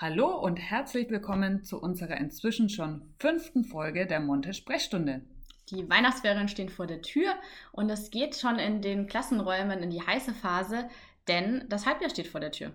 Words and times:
Hallo 0.00 0.28
und 0.28 0.58
herzlich 0.58 1.10
willkommen 1.10 1.64
zu 1.64 1.82
unserer 1.82 2.18
inzwischen 2.18 2.68
schon 2.68 3.02
fünften 3.18 3.64
Folge 3.64 4.06
der 4.06 4.20
Monte 4.20 4.54
Sprechstunde. 4.54 5.22
Die 5.70 5.90
Weihnachtsferien 5.90 6.46
stehen 6.46 6.68
vor 6.68 6.86
der 6.86 7.02
Tür 7.02 7.34
und 7.72 7.90
es 7.90 8.12
geht 8.12 8.36
schon 8.36 8.60
in 8.60 8.80
den 8.80 9.08
Klassenräumen 9.08 9.82
in 9.82 9.90
die 9.90 10.00
heiße 10.00 10.34
Phase, 10.34 10.88
denn 11.26 11.64
das 11.68 11.84
Halbjahr 11.84 12.10
steht 12.10 12.28
vor 12.28 12.38
der 12.38 12.52
Tür. 12.52 12.72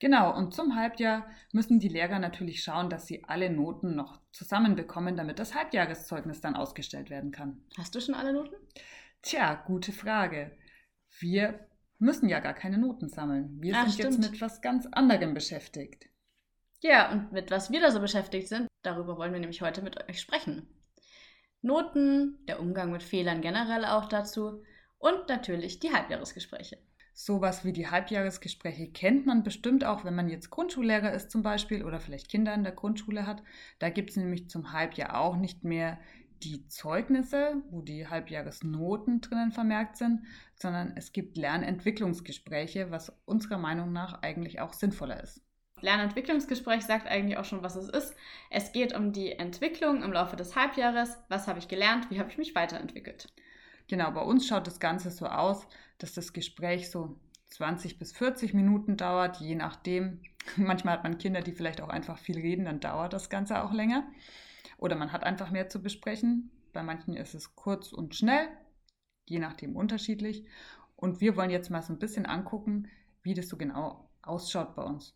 Genau, 0.00 0.36
und 0.36 0.52
zum 0.52 0.76
Halbjahr 0.76 1.26
müssen 1.52 1.78
die 1.78 1.88
Lehrer 1.88 2.18
natürlich 2.18 2.62
schauen, 2.62 2.90
dass 2.90 3.06
sie 3.06 3.24
alle 3.24 3.48
Noten 3.48 3.96
noch 3.96 4.20
zusammenbekommen, 4.30 5.16
damit 5.16 5.38
das 5.38 5.54
Halbjahreszeugnis 5.54 6.42
dann 6.42 6.56
ausgestellt 6.56 7.08
werden 7.08 7.30
kann. 7.30 7.64
Hast 7.78 7.94
du 7.94 8.02
schon 8.02 8.14
alle 8.14 8.34
Noten? 8.34 8.54
Tja, 9.22 9.54
gute 9.66 9.92
Frage. 9.92 10.50
Wir 11.20 11.66
müssen 11.98 12.28
ja 12.28 12.40
gar 12.40 12.52
keine 12.52 12.76
Noten 12.76 13.08
sammeln. 13.08 13.62
Wir 13.62 13.74
Ach, 13.74 13.88
sind 13.88 14.04
jetzt 14.04 14.16
stimmt. 14.16 14.32
mit 14.32 14.42
was 14.42 14.60
ganz 14.60 14.86
anderem 14.92 15.32
beschäftigt. 15.32 16.10
Ja, 16.86 17.10
und 17.10 17.32
mit 17.32 17.50
was 17.50 17.70
wir 17.70 17.80
da 17.80 17.90
so 17.90 17.98
beschäftigt 17.98 18.46
sind, 18.46 18.68
darüber 18.82 19.16
wollen 19.16 19.32
wir 19.32 19.40
nämlich 19.40 19.62
heute 19.62 19.80
mit 19.80 20.06
euch 20.06 20.20
sprechen. 20.20 20.68
Noten, 21.62 22.44
der 22.46 22.60
Umgang 22.60 22.92
mit 22.92 23.02
Fehlern 23.02 23.40
generell 23.40 23.86
auch 23.86 24.04
dazu 24.04 24.62
und 24.98 25.26
natürlich 25.30 25.78
die 25.78 25.94
Halbjahresgespräche. 25.94 26.76
Sowas 27.14 27.64
wie 27.64 27.72
die 27.72 27.88
Halbjahresgespräche 27.88 28.92
kennt 28.92 29.24
man 29.24 29.42
bestimmt 29.44 29.82
auch, 29.82 30.04
wenn 30.04 30.14
man 30.14 30.28
jetzt 30.28 30.50
Grundschullehrer 30.50 31.14
ist 31.14 31.30
zum 31.30 31.42
Beispiel 31.42 31.86
oder 31.86 32.00
vielleicht 32.00 32.28
Kinder 32.28 32.52
in 32.52 32.64
der 32.64 32.72
Grundschule 32.72 33.26
hat. 33.26 33.42
Da 33.78 33.88
gibt 33.88 34.10
es 34.10 34.16
nämlich 34.16 34.50
zum 34.50 34.72
Halbjahr 34.72 35.18
auch 35.18 35.36
nicht 35.36 35.64
mehr 35.64 35.98
die 36.42 36.68
Zeugnisse, 36.68 37.62
wo 37.70 37.80
die 37.80 38.08
Halbjahresnoten 38.08 39.22
drinnen 39.22 39.52
vermerkt 39.52 39.96
sind, 39.96 40.26
sondern 40.54 40.92
es 40.98 41.12
gibt 41.12 41.38
Lernentwicklungsgespräche, 41.38 42.90
was 42.90 43.16
unserer 43.24 43.56
Meinung 43.56 43.90
nach 43.90 44.20
eigentlich 44.20 44.60
auch 44.60 44.74
sinnvoller 44.74 45.22
ist. 45.22 45.40
Lernentwicklungsgespräch 45.84 46.82
sagt 46.82 47.06
eigentlich 47.06 47.38
auch 47.38 47.44
schon, 47.44 47.62
was 47.62 47.76
es 47.76 47.88
ist. 47.88 48.16
Es 48.50 48.72
geht 48.72 48.94
um 48.94 49.12
die 49.12 49.32
Entwicklung 49.32 50.02
im 50.02 50.12
Laufe 50.12 50.34
des 50.34 50.56
Halbjahres. 50.56 51.18
Was 51.28 51.46
habe 51.46 51.58
ich 51.58 51.68
gelernt? 51.68 52.10
Wie 52.10 52.18
habe 52.18 52.30
ich 52.30 52.38
mich 52.38 52.54
weiterentwickelt? 52.54 53.32
Genau, 53.86 54.10
bei 54.10 54.22
uns 54.22 54.48
schaut 54.48 54.66
das 54.66 54.80
Ganze 54.80 55.10
so 55.10 55.26
aus, 55.26 55.66
dass 55.98 56.14
das 56.14 56.32
Gespräch 56.32 56.90
so 56.90 57.20
20 57.48 57.98
bis 57.98 58.12
40 58.12 58.54
Minuten 58.54 58.96
dauert, 58.96 59.40
je 59.40 59.54
nachdem. 59.54 60.22
Manchmal 60.56 60.94
hat 60.94 61.04
man 61.04 61.18
Kinder, 61.18 61.42
die 61.42 61.52
vielleicht 61.52 61.82
auch 61.82 61.90
einfach 61.90 62.18
viel 62.18 62.38
reden, 62.38 62.64
dann 62.64 62.80
dauert 62.80 63.12
das 63.12 63.28
Ganze 63.28 63.62
auch 63.62 63.72
länger. 63.72 64.04
Oder 64.78 64.96
man 64.96 65.12
hat 65.12 65.22
einfach 65.22 65.50
mehr 65.50 65.68
zu 65.68 65.82
besprechen. 65.82 66.50
Bei 66.72 66.82
manchen 66.82 67.14
ist 67.14 67.34
es 67.34 67.54
kurz 67.54 67.92
und 67.92 68.16
schnell, 68.16 68.48
je 69.26 69.38
nachdem 69.38 69.76
unterschiedlich. 69.76 70.46
Und 70.96 71.20
wir 71.20 71.36
wollen 71.36 71.50
jetzt 71.50 71.70
mal 71.70 71.82
so 71.82 71.92
ein 71.92 71.98
bisschen 71.98 72.26
angucken, 72.26 72.88
wie 73.22 73.34
das 73.34 73.48
so 73.48 73.56
genau 73.56 74.10
ausschaut 74.22 74.74
bei 74.74 74.82
uns. 74.82 75.14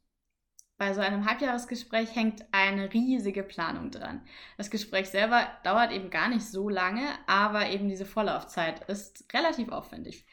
Bei 0.78 0.94
so 0.94 1.00
einem 1.00 1.28
Halbjahresgespräch 1.28 2.14
hängt 2.14 2.46
eine 2.52 2.92
riesige 2.92 3.42
Planung 3.42 3.90
dran. 3.90 4.22
Das 4.56 4.70
Gespräch 4.70 5.10
selber 5.10 5.48
dauert 5.64 5.90
eben 5.90 6.08
gar 6.08 6.28
nicht 6.28 6.46
so 6.46 6.68
lange, 6.68 7.02
aber 7.26 7.68
eben 7.68 7.88
diese 7.88 8.06
Vorlaufzeit 8.06 8.88
ist 8.88 9.26
relativ 9.34 9.70
aufwendig. 9.70 10.24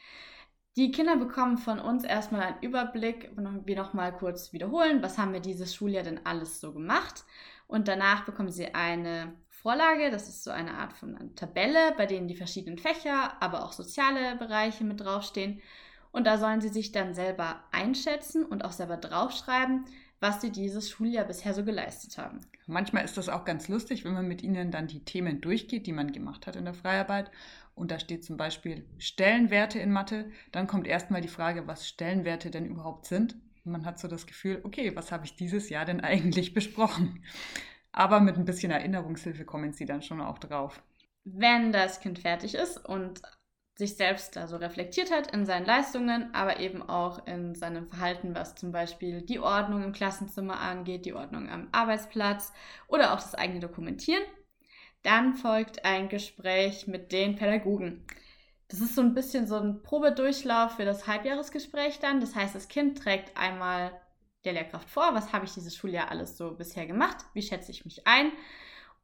Die 0.76 0.92
Kinder 0.92 1.16
bekommen 1.16 1.58
von 1.58 1.80
uns 1.80 2.04
erstmal 2.04 2.42
einen 2.42 2.62
Überblick, 2.62 3.32
wir 3.34 3.76
nochmal 3.76 4.12
kurz 4.14 4.52
wiederholen, 4.52 5.02
was 5.02 5.18
haben 5.18 5.32
wir 5.32 5.40
dieses 5.40 5.74
Schuljahr 5.74 6.04
denn 6.04 6.24
alles 6.24 6.60
so 6.60 6.72
gemacht. 6.72 7.24
Und 7.66 7.88
danach 7.88 8.24
bekommen 8.24 8.52
sie 8.52 8.72
eine 8.72 9.34
Vorlage, 9.48 10.12
das 10.12 10.28
ist 10.28 10.44
so 10.44 10.52
eine 10.52 10.74
Art 10.74 10.92
von 10.92 11.16
einer 11.16 11.34
Tabelle, 11.34 11.92
bei 11.96 12.06
denen 12.06 12.28
die 12.28 12.36
verschiedenen 12.36 12.78
Fächer, 12.78 13.42
aber 13.42 13.64
auch 13.64 13.72
soziale 13.72 14.36
Bereiche 14.36 14.84
mit 14.84 15.00
draufstehen. 15.00 15.60
Und 16.12 16.24
da 16.24 16.38
sollen 16.38 16.60
sie 16.60 16.68
sich 16.68 16.92
dann 16.92 17.14
selber 17.14 17.64
einschätzen 17.72 18.44
und 18.44 18.64
auch 18.64 18.72
selber 18.72 18.96
draufschreiben, 18.96 19.86
was 20.26 20.40
sie 20.40 20.50
dieses 20.50 20.90
Schuljahr 20.90 21.24
bisher 21.24 21.54
so 21.54 21.64
geleistet 21.64 22.18
haben. 22.18 22.40
Manchmal 22.66 23.04
ist 23.04 23.16
das 23.16 23.28
auch 23.28 23.44
ganz 23.44 23.68
lustig, 23.68 24.04
wenn 24.04 24.14
man 24.14 24.26
mit 24.26 24.42
ihnen 24.42 24.72
dann 24.72 24.88
die 24.88 25.04
Themen 25.04 25.40
durchgeht, 25.40 25.86
die 25.86 25.92
man 25.92 26.10
gemacht 26.10 26.48
hat 26.48 26.56
in 26.56 26.64
der 26.64 26.74
Freiarbeit. 26.74 27.30
Und 27.76 27.92
da 27.92 28.00
steht 28.00 28.24
zum 28.24 28.36
Beispiel 28.36 28.84
Stellenwerte 28.98 29.78
in 29.78 29.92
Mathe. 29.92 30.28
Dann 30.50 30.66
kommt 30.66 30.88
erstmal 30.88 31.20
die 31.20 31.28
Frage, 31.28 31.68
was 31.68 31.86
Stellenwerte 31.86 32.50
denn 32.50 32.66
überhaupt 32.66 33.06
sind. 33.06 33.36
Und 33.64 33.70
man 33.70 33.86
hat 33.86 34.00
so 34.00 34.08
das 34.08 34.26
Gefühl, 34.26 34.60
okay, 34.64 34.96
was 34.96 35.12
habe 35.12 35.26
ich 35.26 35.36
dieses 35.36 35.68
Jahr 35.68 35.84
denn 35.84 36.00
eigentlich 36.00 36.54
besprochen? 36.54 37.22
Aber 37.92 38.18
mit 38.18 38.36
ein 38.36 38.44
bisschen 38.44 38.72
Erinnerungshilfe 38.72 39.44
kommen 39.44 39.74
sie 39.74 39.86
dann 39.86 40.02
schon 40.02 40.20
auch 40.20 40.38
drauf. 40.38 40.82
Wenn 41.22 41.70
das 41.70 42.00
Kind 42.00 42.18
fertig 42.18 42.56
ist 42.56 42.84
und 42.84 43.22
sich 43.76 43.96
selbst 43.96 44.36
also 44.38 44.56
reflektiert 44.56 45.10
hat 45.10 45.32
in 45.32 45.44
seinen 45.44 45.66
Leistungen, 45.66 46.34
aber 46.34 46.60
eben 46.60 46.82
auch 46.82 47.26
in 47.26 47.54
seinem 47.54 47.86
Verhalten, 47.88 48.34
was 48.34 48.54
zum 48.54 48.72
Beispiel 48.72 49.20
die 49.20 49.38
Ordnung 49.38 49.82
im 49.82 49.92
Klassenzimmer 49.92 50.60
angeht, 50.60 51.04
die 51.04 51.12
Ordnung 51.12 51.50
am 51.50 51.68
Arbeitsplatz 51.72 52.52
oder 52.88 53.12
auch 53.12 53.20
das 53.20 53.34
eigene 53.34 53.60
Dokumentieren. 53.60 54.22
Dann 55.02 55.34
folgt 55.34 55.84
ein 55.84 56.08
Gespräch 56.08 56.86
mit 56.86 57.12
den 57.12 57.36
Pädagogen. 57.36 58.06
Das 58.68 58.80
ist 58.80 58.94
so 58.94 59.02
ein 59.02 59.14
bisschen 59.14 59.46
so 59.46 59.56
ein 59.56 59.82
Probedurchlauf 59.82 60.76
für 60.76 60.86
das 60.86 61.06
Halbjahresgespräch 61.06 62.00
dann. 62.00 62.20
Das 62.20 62.34
heißt, 62.34 62.54
das 62.54 62.68
Kind 62.68 62.98
trägt 62.98 63.36
einmal 63.36 63.92
der 64.44 64.54
Lehrkraft 64.54 64.88
vor, 64.88 65.14
was 65.14 65.32
habe 65.32 65.44
ich 65.44 65.52
dieses 65.52 65.76
Schuljahr 65.76 66.10
alles 66.10 66.36
so 66.38 66.52
bisher 66.52 66.86
gemacht, 66.86 67.18
wie 67.34 67.42
schätze 67.42 67.72
ich 67.72 67.84
mich 67.84 68.06
ein 68.06 68.32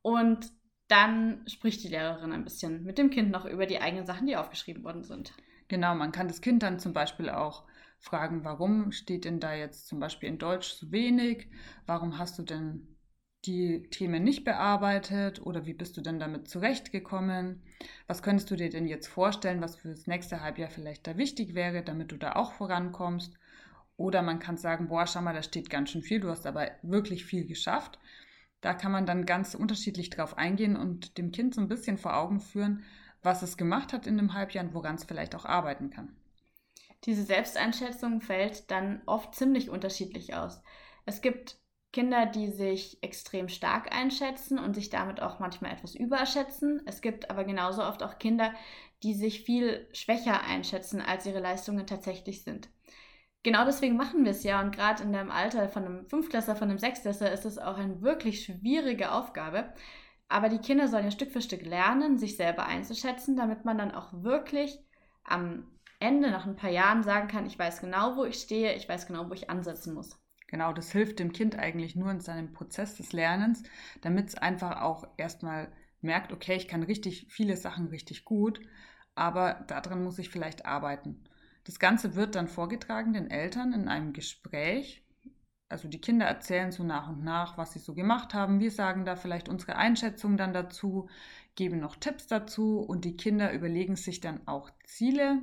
und 0.00 0.50
dann 0.92 1.40
spricht 1.48 1.82
die 1.82 1.88
Lehrerin 1.88 2.32
ein 2.32 2.44
bisschen 2.44 2.84
mit 2.84 2.98
dem 2.98 3.08
Kind 3.08 3.30
noch 3.30 3.46
über 3.46 3.64
die 3.64 3.80
eigenen 3.80 4.04
Sachen, 4.04 4.26
die 4.26 4.36
aufgeschrieben 4.36 4.84
worden 4.84 5.04
sind. 5.04 5.32
Genau, 5.68 5.94
man 5.94 6.12
kann 6.12 6.28
das 6.28 6.42
Kind 6.42 6.62
dann 6.62 6.78
zum 6.78 6.92
Beispiel 6.92 7.30
auch 7.30 7.64
fragen, 7.98 8.44
warum 8.44 8.92
steht 8.92 9.24
denn 9.24 9.40
da 9.40 9.54
jetzt 9.54 9.88
zum 9.88 10.00
Beispiel 10.00 10.28
in 10.28 10.36
Deutsch 10.36 10.68
so 10.68 10.92
wenig? 10.92 11.48
Warum 11.86 12.18
hast 12.18 12.38
du 12.38 12.42
denn 12.42 12.98
die 13.46 13.88
Themen 13.88 14.22
nicht 14.22 14.44
bearbeitet 14.44 15.40
oder 15.40 15.64
wie 15.64 15.72
bist 15.72 15.96
du 15.96 16.02
denn 16.02 16.20
damit 16.20 16.46
zurechtgekommen? 16.46 17.62
Was 18.06 18.22
könntest 18.22 18.50
du 18.50 18.56
dir 18.56 18.68
denn 18.68 18.86
jetzt 18.86 19.06
vorstellen, 19.06 19.62
was 19.62 19.76
für 19.76 19.88
das 19.88 20.06
nächste 20.06 20.42
Halbjahr 20.42 20.68
vielleicht 20.68 21.06
da 21.06 21.16
wichtig 21.16 21.54
wäre, 21.54 21.82
damit 21.82 22.12
du 22.12 22.18
da 22.18 22.36
auch 22.36 22.52
vorankommst? 22.52 23.32
Oder 23.96 24.20
man 24.20 24.40
kann 24.40 24.58
sagen, 24.58 24.88
boah, 24.88 25.06
schau 25.06 25.22
mal, 25.22 25.32
da 25.32 25.42
steht 25.42 25.70
ganz 25.70 25.88
schön 25.88 26.02
viel, 26.02 26.20
du 26.20 26.28
hast 26.28 26.46
aber 26.46 26.70
wirklich 26.82 27.24
viel 27.24 27.46
geschafft. 27.46 27.98
Da 28.62 28.72
kann 28.72 28.92
man 28.92 29.04
dann 29.04 29.26
ganz 29.26 29.54
unterschiedlich 29.54 30.08
drauf 30.08 30.38
eingehen 30.38 30.76
und 30.76 31.18
dem 31.18 31.32
Kind 31.32 31.54
so 31.54 31.60
ein 31.60 31.68
bisschen 31.68 31.98
vor 31.98 32.16
Augen 32.16 32.40
führen, 32.40 32.84
was 33.22 33.42
es 33.42 33.58
gemacht 33.58 33.92
hat 33.92 34.06
in 34.06 34.16
dem 34.16 34.32
Halbjahr 34.32 34.64
und 34.64 34.72
woran 34.72 34.94
es 34.94 35.04
vielleicht 35.04 35.34
auch 35.34 35.44
arbeiten 35.44 35.90
kann. 35.90 36.16
Diese 37.04 37.24
Selbsteinschätzung 37.24 38.20
fällt 38.20 38.70
dann 38.70 39.02
oft 39.06 39.34
ziemlich 39.34 39.68
unterschiedlich 39.68 40.34
aus. 40.34 40.62
Es 41.04 41.20
gibt 41.20 41.58
Kinder, 41.92 42.26
die 42.26 42.50
sich 42.50 43.02
extrem 43.02 43.48
stark 43.48 43.94
einschätzen 43.94 44.58
und 44.58 44.74
sich 44.74 44.88
damit 44.88 45.20
auch 45.20 45.40
manchmal 45.40 45.72
etwas 45.72 45.94
überschätzen. 45.94 46.80
Es 46.86 47.02
gibt 47.02 47.30
aber 47.30 47.44
genauso 47.44 47.82
oft 47.82 48.02
auch 48.02 48.18
Kinder, 48.18 48.54
die 49.02 49.14
sich 49.14 49.42
viel 49.42 49.88
schwächer 49.92 50.44
einschätzen, 50.44 51.00
als 51.02 51.26
ihre 51.26 51.40
Leistungen 51.40 51.86
tatsächlich 51.86 52.44
sind. 52.44 52.70
Genau 53.44 53.64
deswegen 53.64 53.96
machen 53.96 54.24
wir 54.24 54.30
es 54.30 54.44
ja 54.44 54.60
und 54.60 54.74
gerade 54.74 55.02
in 55.02 55.12
dem 55.12 55.30
Alter 55.30 55.68
von 55.68 55.84
einem 55.84 56.06
Fünftklässler, 56.06 56.54
von 56.54 56.70
einem 56.70 56.78
Sechstklässler 56.78 57.32
ist 57.32 57.44
es 57.44 57.58
auch 57.58 57.76
eine 57.76 58.00
wirklich 58.00 58.44
schwierige 58.44 59.10
Aufgabe. 59.10 59.72
Aber 60.28 60.48
die 60.48 60.58
Kinder 60.58 60.88
sollen 60.88 61.04
ja 61.04 61.10
Stück 61.10 61.32
für 61.32 61.42
Stück 61.42 61.62
lernen, 61.66 62.18
sich 62.18 62.36
selber 62.36 62.66
einzuschätzen, 62.66 63.36
damit 63.36 63.64
man 63.64 63.78
dann 63.78 63.90
auch 63.90 64.12
wirklich 64.12 64.78
am 65.24 65.66
Ende 65.98 66.30
nach 66.30 66.46
ein 66.46 66.56
paar 66.56 66.70
Jahren 66.70 67.02
sagen 67.02 67.28
kann, 67.28 67.46
ich 67.46 67.58
weiß 67.58 67.80
genau, 67.80 68.16
wo 68.16 68.24
ich 68.24 68.36
stehe, 68.36 68.74
ich 68.74 68.88
weiß 68.88 69.06
genau, 69.06 69.28
wo 69.28 69.34
ich 69.34 69.50
ansetzen 69.50 69.94
muss. 69.94 70.18
Genau, 70.48 70.72
das 70.72 70.92
hilft 70.92 71.18
dem 71.18 71.32
Kind 71.32 71.58
eigentlich 71.58 71.96
nur 71.96 72.10
in 72.10 72.20
seinem 72.20 72.52
Prozess 72.52 72.96
des 72.96 73.12
Lernens, 73.12 73.62
damit 74.02 74.28
es 74.28 74.34
einfach 74.36 74.82
auch 74.82 75.04
erstmal 75.16 75.72
merkt, 76.00 76.32
okay, 76.32 76.56
ich 76.56 76.68
kann 76.68 76.82
richtig 76.82 77.26
viele 77.30 77.56
Sachen 77.56 77.88
richtig 77.88 78.24
gut, 78.24 78.60
aber 79.14 79.64
daran 79.66 80.02
muss 80.02 80.18
ich 80.18 80.30
vielleicht 80.30 80.66
arbeiten. 80.66 81.24
Das 81.64 81.78
Ganze 81.78 82.14
wird 82.14 82.34
dann 82.34 82.48
vorgetragen 82.48 83.12
den 83.12 83.30
Eltern 83.30 83.72
in 83.72 83.88
einem 83.88 84.12
Gespräch. 84.12 85.04
Also 85.68 85.88
die 85.88 86.00
Kinder 86.00 86.26
erzählen 86.26 86.70
so 86.70 86.84
nach 86.84 87.08
und 87.08 87.24
nach, 87.24 87.56
was 87.56 87.72
sie 87.72 87.78
so 87.78 87.94
gemacht 87.94 88.34
haben. 88.34 88.60
Wir 88.60 88.70
sagen 88.70 89.04
da 89.04 89.16
vielleicht 89.16 89.48
unsere 89.48 89.76
Einschätzung 89.76 90.36
dann 90.36 90.52
dazu, 90.52 91.08
geben 91.54 91.80
noch 91.80 91.96
Tipps 91.96 92.26
dazu 92.26 92.80
und 92.80 93.04
die 93.04 93.16
Kinder 93.16 93.52
überlegen 93.52 93.96
sich 93.96 94.20
dann 94.20 94.46
auch 94.46 94.70
Ziele, 94.84 95.42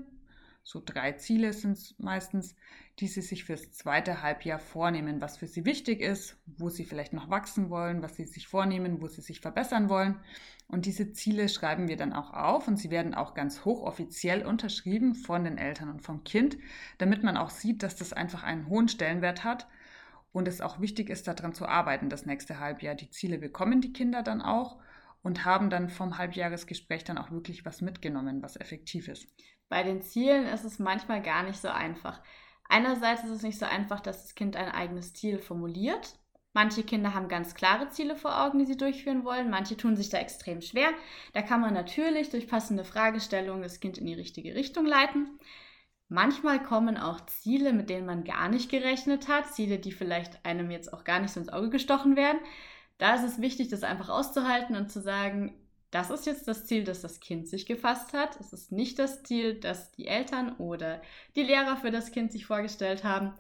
so 0.63 0.81
drei 0.83 1.13
Ziele 1.13 1.53
sind 1.53 1.73
es 1.73 1.95
meistens, 1.97 2.55
die 2.99 3.07
sie 3.07 3.21
sich 3.21 3.45
fürs 3.45 3.71
zweite 3.71 4.21
Halbjahr 4.21 4.59
vornehmen, 4.59 5.21
was 5.21 5.37
für 5.37 5.47
sie 5.47 5.65
wichtig 5.65 6.01
ist, 6.01 6.37
wo 6.45 6.69
sie 6.69 6.85
vielleicht 6.85 7.13
noch 7.13 7.29
wachsen 7.29 7.69
wollen, 7.69 8.01
was 8.01 8.15
sie 8.15 8.25
sich 8.25 8.47
vornehmen, 8.47 9.01
wo 9.01 9.07
sie 9.07 9.21
sich 9.21 9.39
verbessern 9.39 9.89
wollen. 9.89 10.19
Und 10.67 10.85
diese 10.85 11.11
Ziele 11.13 11.49
schreiben 11.49 11.87
wir 11.87 11.97
dann 11.97 12.13
auch 12.13 12.33
auf 12.33 12.67
und 12.67 12.77
sie 12.77 12.91
werden 12.91 13.15
auch 13.15 13.33
ganz 13.33 13.65
hochoffiziell 13.65 14.45
unterschrieben 14.45 15.15
von 15.15 15.43
den 15.43 15.57
Eltern 15.57 15.89
und 15.89 16.01
vom 16.01 16.23
Kind, 16.23 16.57
damit 16.99 17.23
man 17.23 17.37
auch 17.37 17.49
sieht, 17.49 17.81
dass 17.81 17.95
das 17.95 18.13
einfach 18.13 18.43
einen 18.43 18.67
hohen 18.67 18.87
Stellenwert 18.87 19.43
hat 19.43 19.67
und 20.31 20.47
es 20.47 20.61
auch 20.61 20.79
wichtig 20.79 21.09
ist, 21.09 21.27
daran 21.27 21.53
zu 21.53 21.67
arbeiten, 21.67 22.09
das 22.09 22.25
nächste 22.25 22.59
Halbjahr. 22.59 22.95
Die 22.95 23.09
Ziele 23.09 23.39
bekommen 23.39 23.81
die 23.81 23.93
Kinder 23.93 24.21
dann 24.21 24.41
auch 24.41 24.77
und 25.23 25.45
haben 25.45 25.69
dann 25.69 25.89
vom 25.89 26.17
Halbjahresgespräch 26.17 27.03
dann 27.03 27.17
auch 27.17 27.31
wirklich 27.31 27.65
was 27.65 27.81
mitgenommen, 27.81 28.41
was 28.41 28.55
effektiv 28.55 29.07
ist. 29.07 29.27
Bei 29.69 29.83
den 29.83 30.01
Zielen 30.01 30.45
ist 30.45 30.65
es 30.65 30.79
manchmal 30.79 31.21
gar 31.21 31.43
nicht 31.43 31.59
so 31.59 31.69
einfach. 31.69 32.21
Einerseits 32.67 33.23
ist 33.23 33.29
es 33.29 33.43
nicht 33.43 33.59
so 33.59 33.65
einfach, 33.65 33.99
dass 33.99 34.23
das 34.23 34.35
Kind 34.35 34.55
ein 34.55 34.69
eigenes 34.69 35.13
Ziel 35.13 35.39
formuliert. 35.39 36.19
Manche 36.53 36.83
Kinder 36.83 37.13
haben 37.13 37.27
ganz 37.27 37.53
klare 37.53 37.89
Ziele 37.89 38.15
vor 38.15 38.43
Augen, 38.43 38.59
die 38.59 38.65
sie 38.65 38.77
durchführen 38.77 39.23
wollen. 39.23 39.49
Manche 39.49 39.77
tun 39.77 39.95
sich 39.95 40.09
da 40.09 40.17
extrem 40.17 40.61
schwer. 40.61 40.89
Da 41.33 41.43
kann 41.43 41.61
man 41.61 41.73
natürlich 41.73 42.31
durch 42.31 42.47
passende 42.47 42.83
Fragestellungen 42.83 43.61
das 43.61 43.79
Kind 43.79 43.99
in 43.99 44.05
die 44.07 44.15
richtige 44.15 44.55
Richtung 44.55 44.85
leiten. 44.85 45.39
Manchmal 46.07 46.61
kommen 46.61 46.97
auch 46.97 47.23
Ziele, 47.27 47.71
mit 47.71 47.91
denen 47.91 48.07
man 48.07 48.23
gar 48.23 48.49
nicht 48.49 48.71
gerechnet 48.71 49.27
hat, 49.27 49.53
Ziele, 49.53 49.77
die 49.77 49.91
vielleicht 49.91 50.43
einem 50.43 50.71
jetzt 50.71 50.91
auch 50.91 51.03
gar 51.03 51.19
nicht 51.19 51.31
so 51.31 51.39
ins 51.39 51.49
Auge 51.49 51.69
gestochen 51.69 52.15
werden. 52.15 52.39
Da 52.97 53.13
ist 53.13 53.23
es 53.23 53.41
wichtig, 53.41 53.69
das 53.69 53.83
einfach 53.83 54.09
auszuhalten 54.09 54.75
und 54.75 54.91
zu 54.91 55.01
sagen, 55.01 55.53
das 55.91 56.09
ist 56.09 56.25
jetzt 56.25 56.47
das 56.47 56.65
Ziel, 56.65 56.83
das 56.83 57.01
das 57.01 57.19
Kind 57.19 57.47
sich 57.47 57.65
gefasst 57.65 58.13
hat. 58.13 58.39
Es 58.39 58.53
ist 58.53 58.71
nicht 58.71 58.99
das 58.99 59.23
Ziel, 59.23 59.59
das 59.59 59.91
die 59.91 60.07
Eltern 60.07 60.55
oder 60.57 61.01
die 61.35 61.43
Lehrer 61.43 61.77
für 61.77 61.91
das 61.91 62.11
Kind 62.11 62.31
sich 62.31 62.45
vorgestellt 62.45 63.03
haben. 63.03 63.33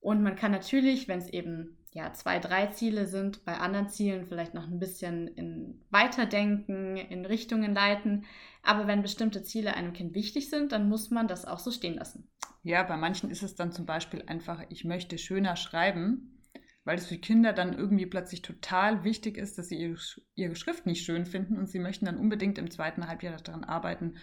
Und 0.00 0.22
man 0.22 0.36
kann 0.36 0.52
natürlich, 0.52 1.08
wenn 1.08 1.18
es 1.18 1.28
eben 1.28 1.78
ja, 1.92 2.12
zwei, 2.12 2.38
drei 2.38 2.66
Ziele 2.66 3.06
sind, 3.06 3.44
bei 3.44 3.56
anderen 3.56 3.88
Zielen 3.88 4.26
vielleicht 4.26 4.52
noch 4.52 4.66
ein 4.66 4.78
bisschen 4.78 5.28
in 5.28 5.80
Weiterdenken, 5.90 6.96
in 6.96 7.24
Richtungen 7.24 7.74
leiten. 7.74 8.26
Aber 8.62 8.86
wenn 8.86 9.02
bestimmte 9.02 9.42
Ziele 9.42 9.74
einem 9.74 9.94
Kind 9.94 10.14
wichtig 10.14 10.50
sind, 10.50 10.72
dann 10.72 10.88
muss 10.88 11.10
man 11.10 11.26
das 11.26 11.46
auch 11.46 11.58
so 11.58 11.70
stehen 11.70 11.94
lassen. 11.94 12.28
Ja, 12.62 12.82
bei 12.82 12.96
manchen 12.96 13.30
ist 13.30 13.42
es 13.42 13.54
dann 13.54 13.72
zum 13.72 13.86
Beispiel 13.86 14.22
einfach, 14.26 14.62
ich 14.68 14.84
möchte 14.84 15.18
schöner 15.18 15.56
schreiben, 15.56 16.35
weil 16.86 16.96
es 16.96 17.06
für 17.06 17.18
Kinder 17.18 17.52
dann 17.52 17.76
irgendwie 17.76 18.06
plötzlich 18.06 18.42
total 18.42 19.02
wichtig 19.02 19.36
ist, 19.36 19.58
dass 19.58 19.68
sie 19.68 19.76
ihre, 19.76 19.98
ihre 20.36 20.54
Schrift 20.54 20.86
nicht 20.86 21.04
schön 21.04 21.26
finden 21.26 21.58
und 21.58 21.68
sie 21.68 21.80
möchten 21.80 22.06
dann 22.06 22.16
unbedingt 22.16 22.58
im 22.58 22.70
zweiten 22.70 23.08
Halbjahr 23.08 23.36
daran 23.38 23.64
arbeiten, 23.64 24.14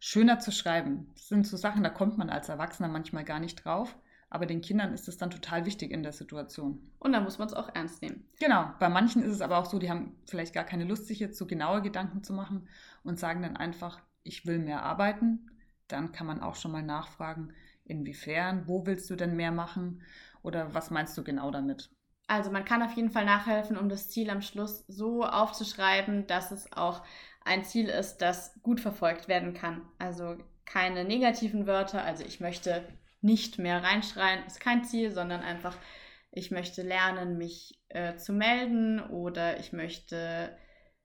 schöner 0.00 0.38
zu 0.38 0.50
schreiben. 0.50 1.10
Das 1.12 1.28
sind 1.28 1.46
so 1.46 1.58
Sachen, 1.58 1.82
da 1.82 1.90
kommt 1.90 2.16
man 2.16 2.30
als 2.30 2.48
Erwachsener 2.48 2.88
manchmal 2.88 3.24
gar 3.24 3.38
nicht 3.38 3.64
drauf. 3.64 3.96
Aber 4.30 4.46
den 4.46 4.62
Kindern 4.62 4.94
ist 4.94 5.08
es 5.08 5.18
dann 5.18 5.30
total 5.30 5.66
wichtig 5.66 5.90
in 5.90 6.02
der 6.02 6.12
Situation. 6.12 6.90
Und 7.00 7.12
da 7.12 7.20
muss 7.20 7.38
man 7.38 7.48
es 7.48 7.54
auch 7.54 7.68
ernst 7.74 8.00
nehmen. 8.00 8.24
Genau. 8.38 8.72
Bei 8.78 8.88
manchen 8.88 9.22
ist 9.22 9.32
es 9.32 9.40
aber 9.42 9.58
auch 9.58 9.66
so, 9.66 9.78
die 9.78 9.90
haben 9.90 10.16
vielleicht 10.26 10.54
gar 10.54 10.64
keine 10.64 10.84
Lust, 10.84 11.06
sich 11.06 11.18
jetzt 11.18 11.36
so 11.36 11.46
genaue 11.46 11.82
Gedanken 11.82 12.22
zu 12.22 12.32
machen 12.32 12.68
und 13.02 13.18
sagen 13.18 13.42
dann 13.42 13.56
einfach, 13.56 14.00
ich 14.22 14.46
will 14.46 14.60
mehr 14.60 14.84
arbeiten. 14.84 15.50
Dann 15.88 16.12
kann 16.12 16.28
man 16.28 16.40
auch 16.40 16.54
schon 16.54 16.70
mal 16.70 16.84
nachfragen, 16.84 17.52
inwiefern, 17.84 18.68
wo 18.68 18.86
willst 18.86 19.10
du 19.10 19.16
denn 19.16 19.36
mehr 19.36 19.52
machen 19.52 20.00
oder 20.42 20.74
was 20.74 20.90
meinst 20.90 21.16
du 21.16 21.24
genau 21.24 21.50
damit? 21.50 21.90
Also 22.26 22.50
man 22.50 22.64
kann 22.64 22.82
auf 22.82 22.92
jeden 22.92 23.10
Fall 23.10 23.24
nachhelfen, 23.24 23.76
um 23.76 23.88
das 23.88 24.08
Ziel 24.08 24.30
am 24.30 24.40
Schluss 24.40 24.84
so 24.86 25.24
aufzuschreiben, 25.24 26.26
dass 26.28 26.52
es 26.52 26.72
auch 26.72 27.02
ein 27.44 27.64
Ziel 27.64 27.88
ist, 27.88 28.18
das 28.18 28.60
gut 28.62 28.80
verfolgt 28.80 29.26
werden 29.26 29.52
kann. 29.52 29.82
Also 29.98 30.36
keine 30.64 31.04
negativen 31.04 31.66
Wörter. 31.66 32.04
Also 32.04 32.24
ich 32.24 32.38
möchte 32.38 32.84
nicht 33.20 33.58
mehr 33.58 33.82
reinschreien, 33.82 34.46
ist 34.46 34.60
kein 34.60 34.84
Ziel, 34.84 35.12
sondern 35.12 35.40
einfach, 35.40 35.76
ich 36.30 36.50
möchte 36.50 36.82
lernen, 36.82 37.36
mich 37.36 37.80
äh, 37.88 38.16
zu 38.16 38.32
melden 38.32 39.00
oder 39.00 39.58
ich 39.58 39.72
möchte 39.72 40.56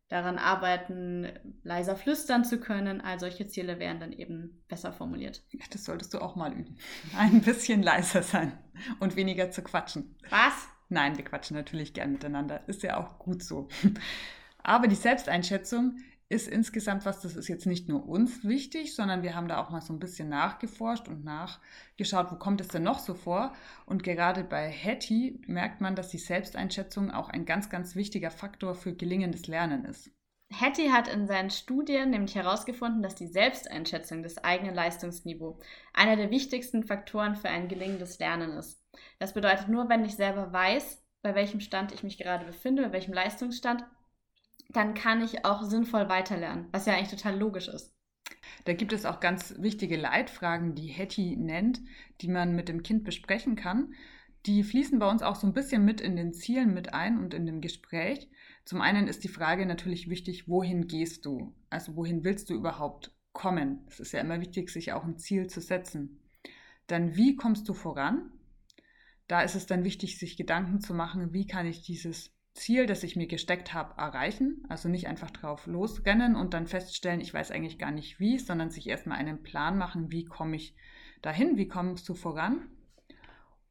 daran 0.07 0.38
arbeiten, 0.38 1.28
leiser 1.63 1.96
flüstern 1.96 2.46
zu 2.46 2.60
können. 2.60 3.02
All 3.02 3.19
solche 3.19 3.48
Ziele 3.48 3.80
wären 3.80 4.00
dann 4.00 4.12
eben 4.12 4.63
besser 4.68 4.94
formuliert. 4.94 5.44
Das 5.72 5.86
solltest 5.86 6.13
du 6.13 6.19
auch 6.19 6.36
mal 6.36 6.54
üben. 6.54 6.78
Ein 7.18 7.42
bisschen 7.42 7.81
leiser 7.81 8.22
sein 8.24 8.57
und 9.00 9.16
weniger 9.16 9.52
zu 9.52 9.63
quatschen. 9.63 10.16
Was? 10.30 10.68
Nein, 10.90 11.18
wir 11.18 11.25
quatschen 11.25 11.57
natürlich 11.57 11.94
gern 11.94 12.12
miteinander. 12.12 12.68
Ist 12.68 12.84
ja 12.84 12.98
auch 12.98 13.18
gut 13.18 13.44
so. 13.44 13.68
Aber 14.63 14.88
die 14.88 14.96
Selbsteinschätzung 14.96 15.98
ist 16.35 16.47
insgesamt 16.47 17.05
was, 17.05 17.21
das 17.21 17.35
ist 17.35 17.47
jetzt 17.47 17.65
nicht 17.65 17.89
nur 17.89 18.07
uns 18.07 18.43
wichtig, 18.43 18.95
sondern 18.95 19.23
wir 19.23 19.35
haben 19.35 19.47
da 19.47 19.57
auch 19.63 19.69
mal 19.69 19.81
so 19.81 19.93
ein 19.93 19.99
bisschen 19.99 20.29
nachgeforscht 20.29 21.07
und 21.07 21.23
nachgeschaut, 21.23 22.31
wo 22.31 22.35
kommt 22.35 22.61
es 22.61 22.67
denn 22.67 22.83
noch 22.83 22.99
so 22.99 23.15
vor. 23.15 23.53
Und 23.85 24.03
gerade 24.03 24.43
bei 24.43 24.69
Hattie 24.71 25.41
merkt 25.47 25.81
man, 25.81 25.95
dass 25.95 26.09
die 26.09 26.17
Selbsteinschätzung 26.17 27.09
auch 27.11 27.29
ein 27.29 27.45
ganz, 27.45 27.69
ganz 27.69 27.95
wichtiger 27.95 28.29
Faktor 28.29 28.75
für 28.75 28.93
gelingendes 28.93 29.47
Lernen 29.47 29.85
ist. 29.85 30.11
Hattie 30.53 30.91
hat 30.91 31.07
in 31.07 31.27
seinen 31.27 31.49
Studien 31.49 32.11
nämlich 32.11 32.35
herausgefunden, 32.35 33.01
dass 33.01 33.15
die 33.15 33.27
Selbsteinschätzung 33.27 34.21
des 34.21 34.37
eigenen 34.43 34.75
Leistungsniveaus 34.75 35.57
einer 35.93 36.15
der 36.15 36.29
wichtigsten 36.29 36.83
Faktoren 36.83 37.35
für 37.35 37.49
ein 37.49 37.67
gelingendes 37.67 38.19
Lernen 38.19 38.51
ist. 38.51 38.83
Das 39.19 39.33
bedeutet, 39.33 39.69
nur 39.69 39.89
wenn 39.89 40.05
ich 40.05 40.15
selber 40.15 40.53
weiß, 40.53 41.03
bei 41.23 41.33
welchem 41.33 41.59
Stand 41.59 41.91
ich 41.91 42.03
mich 42.03 42.17
gerade 42.17 42.45
befinde, 42.45 42.83
bei 42.83 42.93
welchem 42.93 43.13
Leistungsstand, 43.13 43.83
dann 44.69 44.94
kann 44.94 45.23
ich 45.23 45.45
auch 45.45 45.63
sinnvoll 45.63 46.09
weiterlernen, 46.09 46.67
was 46.71 46.85
ja 46.85 46.94
eigentlich 46.94 47.12
total 47.12 47.38
logisch 47.38 47.67
ist. 47.67 47.95
Da 48.65 48.73
gibt 48.73 48.94
es 48.94 49.06
auch 49.06 49.19
ganz 49.19 49.56
wichtige 49.59 49.97
Leitfragen, 49.97 50.75
die 50.75 50.88
Hetty 50.88 51.35
nennt, 51.35 51.81
die 52.21 52.27
man 52.27 52.56
mit 52.56 52.69
dem 52.69 52.83
Kind 52.83 53.03
besprechen 53.03 53.56
kann. 53.56 53.94
Die 54.45 54.63
fließen 54.63 55.00
bei 55.00 55.09
uns 55.09 55.23
auch 55.23 55.35
so 55.35 55.47
ein 55.47 55.53
bisschen 55.53 55.85
mit 55.85 56.01
in 56.01 56.15
den 56.15 56.33
Zielen 56.33 56.73
mit 56.73 56.94
ein 56.94 57.17
und 57.17 57.33
in 57.33 57.45
dem 57.45 57.62
Gespräch. 57.62 58.29
Zum 58.63 58.81
einen 58.81 59.07
ist 59.07 59.23
die 59.23 59.29
Frage 59.29 59.65
natürlich 59.65 60.09
wichtig, 60.09 60.47
wohin 60.47 60.88
gehst 60.88 61.25
du? 61.25 61.56
Also 61.69 61.95
wohin 61.95 62.23
willst 62.23 62.50
du 62.50 62.53
überhaupt 62.53 63.11
kommen? 63.33 63.85
Es 63.88 64.00
ist 64.00 64.11
ja 64.11 64.21
immer 64.21 64.39
wichtig, 64.41 64.69
sich 64.69 64.94
auch 64.94 65.03
ein 65.03 65.18
Ziel 65.18 65.47
zu 65.47 65.61
setzen. 65.61 66.19
Dann, 66.88 67.15
wie 67.15 67.35
kommst 67.35 67.68
du 67.69 67.73
voran? 67.73 68.31
Da 69.27 69.41
ist 69.41 69.56
es 69.56 69.65
dann 69.65 69.83
wichtig, 69.83 70.19
sich 70.19 70.38
Gedanken 70.38 70.79
zu 70.79 70.94
machen, 70.94 71.33
wie 71.33 71.47
kann 71.47 71.65
ich 71.65 71.81
dieses 71.81 72.34
Ziel, 72.56 72.88
das 72.88 73.04
ich 73.04 73.16
mir 73.16 73.28
gesteckt 73.28 73.74
habe, 73.74 74.02
erreichen. 74.02 74.63
Also 74.69 74.90
nicht 74.90 75.07
einfach 75.07 75.30
drauf 75.30 75.68
losrennen 75.68 76.36
und 76.36 76.54
dann 76.54 76.68
feststellen, 76.68 77.22
ich 77.22 77.34
weiß 77.34 77.52
eigentlich 77.52 77.78
gar 77.78 77.92
nicht 77.92 78.19
wie, 78.19 78.40
sondern 78.40 78.72
sich 78.72 78.88
erstmal 78.88 79.19
einen 79.19 79.44
Plan 79.44 79.78
machen, 79.78 80.12
wie 80.12 80.25
komme 80.25 80.56
ich 80.56 80.75
dahin, 81.22 81.57
wie 81.57 81.68
kommst 81.68 82.07
du 82.10 82.16
voran 82.16 82.69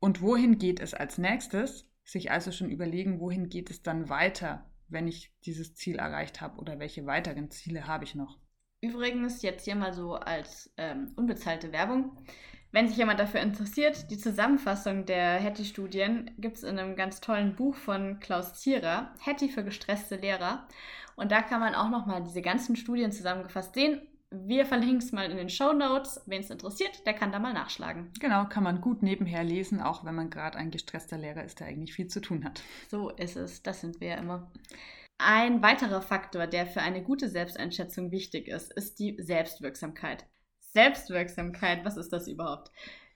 und 0.05 0.21
wohin 0.21 0.59
geht 0.59 0.81
es 0.81 0.93
als 0.93 1.17
nächstes. 1.19 1.91
Sich 2.05 2.31
also 2.31 2.53
schon 2.53 2.69
überlegen, 2.69 3.21
wohin 3.21 3.49
geht 3.49 3.71
es 3.71 3.83
dann 3.83 4.11
weiter, 4.11 4.71
wenn 4.89 5.09
ich 5.09 5.33
dieses 5.47 5.75
Ziel 5.75 5.97
erreicht 5.97 6.43
habe 6.43 6.59
oder 6.61 6.79
welche 6.79 7.07
weiteren 7.07 7.51
Ziele 7.51 7.87
habe 7.87 8.05
ich 8.05 8.15
noch. 8.15 8.39
Übrigens, 8.83 9.41
jetzt 9.41 9.65
hier 9.65 9.77
mal 9.77 9.95
so 9.95 10.17
als 10.17 10.71
ähm, 10.77 11.13
unbezahlte 11.17 11.73
Werbung. 11.73 12.19
Wenn 12.75 12.89
sich 12.89 12.97
jemand 12.97 13.21
dafür 13.21 13.41
interessiert, 13.41 14.11
die 14.11 14.19
Zusammenfassung 14.19 15.07
der 15.07 15.41
Hattie-Studien 15.41 16.33
gibt 16.39 16.57
es 16.57 16.65
in 16.65 16.77
einem 16.77 16.97
ganz 16.97 17.21
tollen 17.21 17.55
Buch 17.55 17.77
von 17.77 18.19
Klaus 18.19 18.55
Zierer, 18.55 19.15
Hattie 19.25 19.49
für 19.49 19.63
gestresste 19.63 20.17
Lehrer. 20.17 20.67
Und 21.15 21.31
da 21.31 21.41
kann 21.41 21.61
man 21.61 21.77
auch 21.77 21.89
nochmal 21.89 22.25
diese 22.25 22.43
ganzen 22.43 22.75
Studien 22.75 23.13
zusammengefasst 23.13 23.75
sehen. 23.75 24.03
Wir 24.33 24.67
verlinken 24.67 24.99
es 24.99 25.13
mal 25.13 25.31
in 25.31 25.37
den 25.37 25.51
Show 25.51 25.73
Notes. 25.73 26.21
Wen 26.27 26.41
es 26.41 26.51
interessiert, 26.51 27.07
der 27.07 27.15
kann 27.15 27.31
da 27.31 27.39
mal 27.39 27.53
nachschlagen. 27.53 28.11
Genau, 28.19 28.47
kann 28.47 28.65
man 28.65 28.81
gut 28.81 29.05
nebenher 29.05 29.45
lesen, 29.45 29.81
auch 29.81 30.05
wenn 30.05 30.17
man 30.17 30.29
gerade 30.29 30.59
ein 30.59 30.73
gestresster 30.73 31.17
Lehrer 31.17 31.45
ist, 31.45 31.61
der 31.61 31.69
eigentlich 31.69 31.95
viel 31.95 32.09
zu 32.09 32.21
tun 32.21 32.45
hat. 32.45 32.61
So 32.89 33.11
ist 33.11 33.37
es, 33.37 33.63
das 33.63 33.83
sind 33.83 34.01
wir 34.01 34.09
ja 34.09 34.17
immer. 34.17 34.51
Ein 35.19 35.63
weiterer 35.63 36.03
Faktor, 36.03 36.49
der 36.49 36.67
für 36.67 36.81
eine 36.81 37.05
gute 37.05 37.29
Selbsteinschätzung 37.29 38.11
wichtig 38.11 38.49
ist, 38.49 38.73
ist 38.73 38.99
die 38.99 39.15
Selbstwirksamkeit. 39.21 40.27
Selbstwirksamkeit, 40.75 41.85
was 41.85 41.97
ist 41.97 42.13
das 42.13 42.29
überhaupt? 42.29 42.71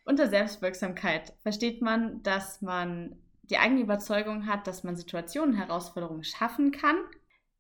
Unter 0.05 0.29
Selbstwirksamkeit 0.29 1.35
versteht 1.43 1.83
man, 1.83 2.23
dass 2.23 2.63
man 2.63 3.19
die 3.43 3.59
eigene 3.59 3.81
Überzeugung 3.81 4.47
hat, 4.47 4.67
dass 4.67 4.85
man 4.85 4.97
Situationen, 4.97 5.55
Herausforderungen 5.55 6.25
schaffen 6.25 6.71
kann. 6.71 6.97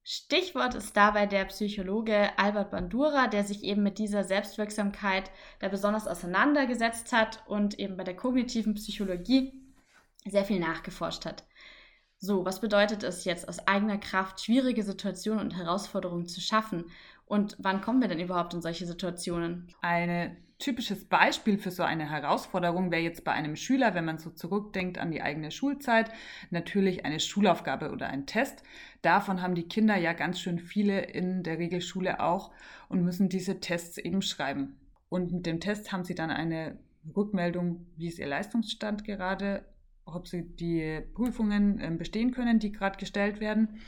Stichwort 0.04 0.74
ist 0.74 0.96
dabei 0.96 1.26
der 1.26 1.44
Psychologe 1.46 2.30
Albert 2.38 2.70
Bandura, 2.70 3.26
der 3.26 3.44
sich 3.44 3.64
eben 3.64 3.82
mit 3.82 3.98
dieser 3.98 4.24
Selbstwirksamkeit 4.24 5.30
da 5.58 5.68
besonders 5.68 6.06
auseinandergesetzt 6.06 7.12
hat 7.12 7.42
und 7.46 7.78
eben 7.78 7.96
bei 7.96 8.04
der 8.04 8.16
kognitiven 8.16 8.74
Psychologie 8.74 9.52
sehr 10.24 10.44
viel 10.44 10.60
nachgeforscht 10.60 11.26
hat. 11.26 11.44
So, 12.20 12.44
was 12.44 12.60
bedeutet 12.60 13.02
es 13.02 13.24
jetzt, 13.24 13.48
aus 13.48 13.66
eigener 13.68 13.98
Kraft 13.98 14.40
schwierige 14.40 14.82
Situationen 14.82 15.44
und 15.44 15.56
Herausforderungen 15.56 16.26
zu 16.26 16.40
schaffen? 16.40 16.86
Und 17.28 17.56
wann 17.58 17.80
kommen 17.82 18.00
wir 18.00 18.08
denn 18.08 18.20
überhaupt 18.20 18.54
in 18.54 18.62
solche 18.62 18.86
Situationen? 18.86 19.68
Ein 19.82 20.36
typisches 20.58 21.04
Beispiel 21.04 21.58
für 21.58 21.70
so 21.70 21.82
eine 21.82 22.10
Herausforderung 22.10 22.90
wäre 22.90 23.02
jetzt 23.02 23.24
bei 23.24 23.32
einem 23.32 23.54
Schüler, 23.54 23.94
wenn 23.94 24.04
man 24.04 24.18
so 24.18 24.30
zurückdenkt 24.30 24.98
an 24.98 25.12
die 25.12 25.22
eigene 25.22 25.50
Schulzeit, 25.50 26.10
natürlich 26.50 27.04
eine 27.04 27.20
Schulaufgabe 27.20 27.92
oder 27.92 28.08
ein 28.08 28.26
Test. 28.26 28.62
Davon 29.02 29.40
haben 29.40 29.54
die 29.54 29.68
Kinder 29.68 29.96
ja 29.96 30.14
ganz 30.14 30.40
schön 30.40 30.58
viele 30.58 31.00
in 31.00 31.42
der 31.42 31.58
Regelschule 31.58 32.20
auch 32.20 32.50
und 32.88 33.04
müssen 33.04 33.28
diese 33.28 33.60
Tests 33.60 33.98
eben 33.98 34.22
schreiben. 34.22 34.76
Und 35.08 35.32
mit 35.32 35.46
dem 35.46 35.60
Test 35.60 35.92
haben 35.92 36.04
sie 36.04 36.14
dann 36.14 36.30
eine 36.30 36.78
Rückmeldung, 37.16 37.86
wie 37.96 38.08
ist 38.08 38.18
ihr 38.18 38.26
Leistungsstand 38.26 39.04
gerade, 39.04 39.64
ob 40.04 40.26
sie 40.26 40.42
die 40.42 41.02
Prüfungen 41.14 41.78
ähm, 41.80 41.98
bestehen 41.98 42.32
können, 42.32 42.58
die 42.58 42.72
gerade 42.72 42.98
gestellt 42.98 43.40
werden. 43.40 43.80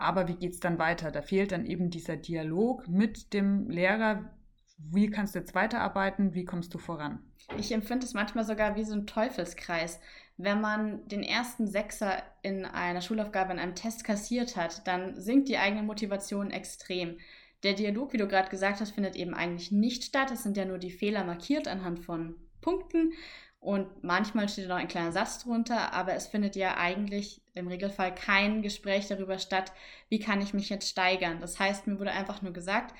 Aber 0.00 0.28
wie 0.28 0.34
geht 0.34 0.54
es 0.54 0.60
dann 0.60 0.78
weiter? 0.78 1.10
Da 1.10 1.20
fehlt 1.20 1.52
dann 1.52 1.66
eben 1.66 1.90
dieser 1.90 2.16
Dialog 2.16 2.88
mit 2.88 3.34
dem 3.34 3.68
Lehrer. 3.68 4.30
Wie 4.78 5.10
kannst 5.10 5.34
du 5.34 5.38
jetzt 5.38 5.54
weiterarbeiten? 5.54 6.32
Wie 6.32 6.46
kommst 6.46 6.72
du 6.72 6.78
voran? 6.78 7.18
Ich 7.58 7.70
empfinde 7.70 8.06
es 8.06 8.14
manchmal 8.14 8.44
sogar 8.44 8.76
wie 8.76 8.84
so 8.84 8.94
ein 8.94 9.06
Teufelskreis. 9.06 10.00
Wenn 10.38 10.62
man 10.62 11.06
den 11.08 11.22
ersten 11.22 11.66
Sechser 11.66 12.22
in 12.42 12.64
einer 12.64 13.02
Schulaufgabe, 13.02 13.52
in 13.52 13.58
einem 13.58 13.74
Test 13.74 14.04
kassiert 14.04 14.56
hat, 14.56 14.86
dann 14.86 15.20
sinkt 15.20 15.48
die 15.50 15.58
eigene 15.58 15.82
Motivation 15.82 16.50
extrem. 16.50 17.18
Der 17.62 17.74
Dialog, 17.74 18.14
wie 18.14 18.18
du 18.18 18.26
gerade 18.26 18.48
gesagt 18.48 18.80
hast, 18.80 18.92
findet 18.92 19.16
eben 19.16 19.34
eigentlich 19.34 19.70
nicht 19.70 20.04
statt. 20.04 20.30
Es 20.30 20.42
sind 20.42 20.56
ja 20.56 20.64
nur 20.64 20.78
die 20.78 20.92
Fehler 20.92 21.24
markiert 21.24 21.68
anhand 21.68 21.98
von 22.00 22.36
Punkten 22.62 23.12
und 23.60 24.02
manchmal 24.02 24.48
steht 24.48 24.68
noch 24.68 24.76
ein 24.76 24.88
kleiner 24.88 25.12
Satz 25.12 25.44
drunter, 25.44 25.92
aber 25.92 26.14
es 26.14 26.26
findet 26.26 26.56
ja 26.56 26.78
eigentlich 26.78 27.42
im 27.54 27.68
Regelfall 27.68 28.14
kein 28.14 28.62
Gespräch 28.62 29.06
darüber 29.06 29.38
statt, 29.38 29.72
wie 30.08 30.18
kann 30.18 30.40
ich 30.40 30.54
mich 30.54 30.70
jetzt 30.70 30.88
steigern. 30.88 31.40
Das 31.40 31.58
heißt, 31.58 31.86
mir 31.86 31.98
wurde 31.98 32.12
einfach 32.12 32.40
nur 32.40 32.54
gesagt, 32.54 32.94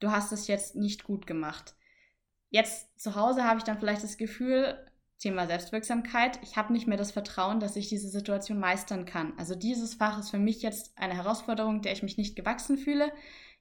du 0.00 0.10
hast 0.10 0.32
es 0.32 0.48
jetzt 0.48 0.74
nicht 0.74 1.04
gut 1.04 1.28
gemacht. 1.28 1.76
Jetzt 2.50 3.00
zu 3.00 3.14
Hause 3.14 3.44
habe 3.44 3.58
ich 3.58 3.64
dann 3.64 3.78
vielleicht 3.78 4.02
das 4.02 4.16
Gefühl, 4.16 4.76
Thema 5.18 5.46
Selbstwirksamkeit, 5.46 6.40
ich 6.42 6.56
habe 6.56 6.72
nicht 6.72 6.88
mehr 6.88 6.98
das 6.98 7.12
Vertrauen, 7.12 7.60
dass 7.60 7.76
ich 7.76 7.88
diese 7.88 8.08
Situation 8.08 8.58
meistern 8.58 9.04
kann. 9.04 9.34
Also 9.38 9.54
dieses 9.54 9.94
Fach 9.94 10.18
ist 10.18 10.30
für 10.30 10.38
mich 10.38 10.62
jetzt 10.62 10.98
eine 10.98 11.14
Herausforderung, 11.14 11.80
der 11.80 11.92
ich 11.92 12.02
mich 12.02 12.18
nicht 12.18 12.34
gewachsen 12.34 12.76
fühle. 12.76 13.12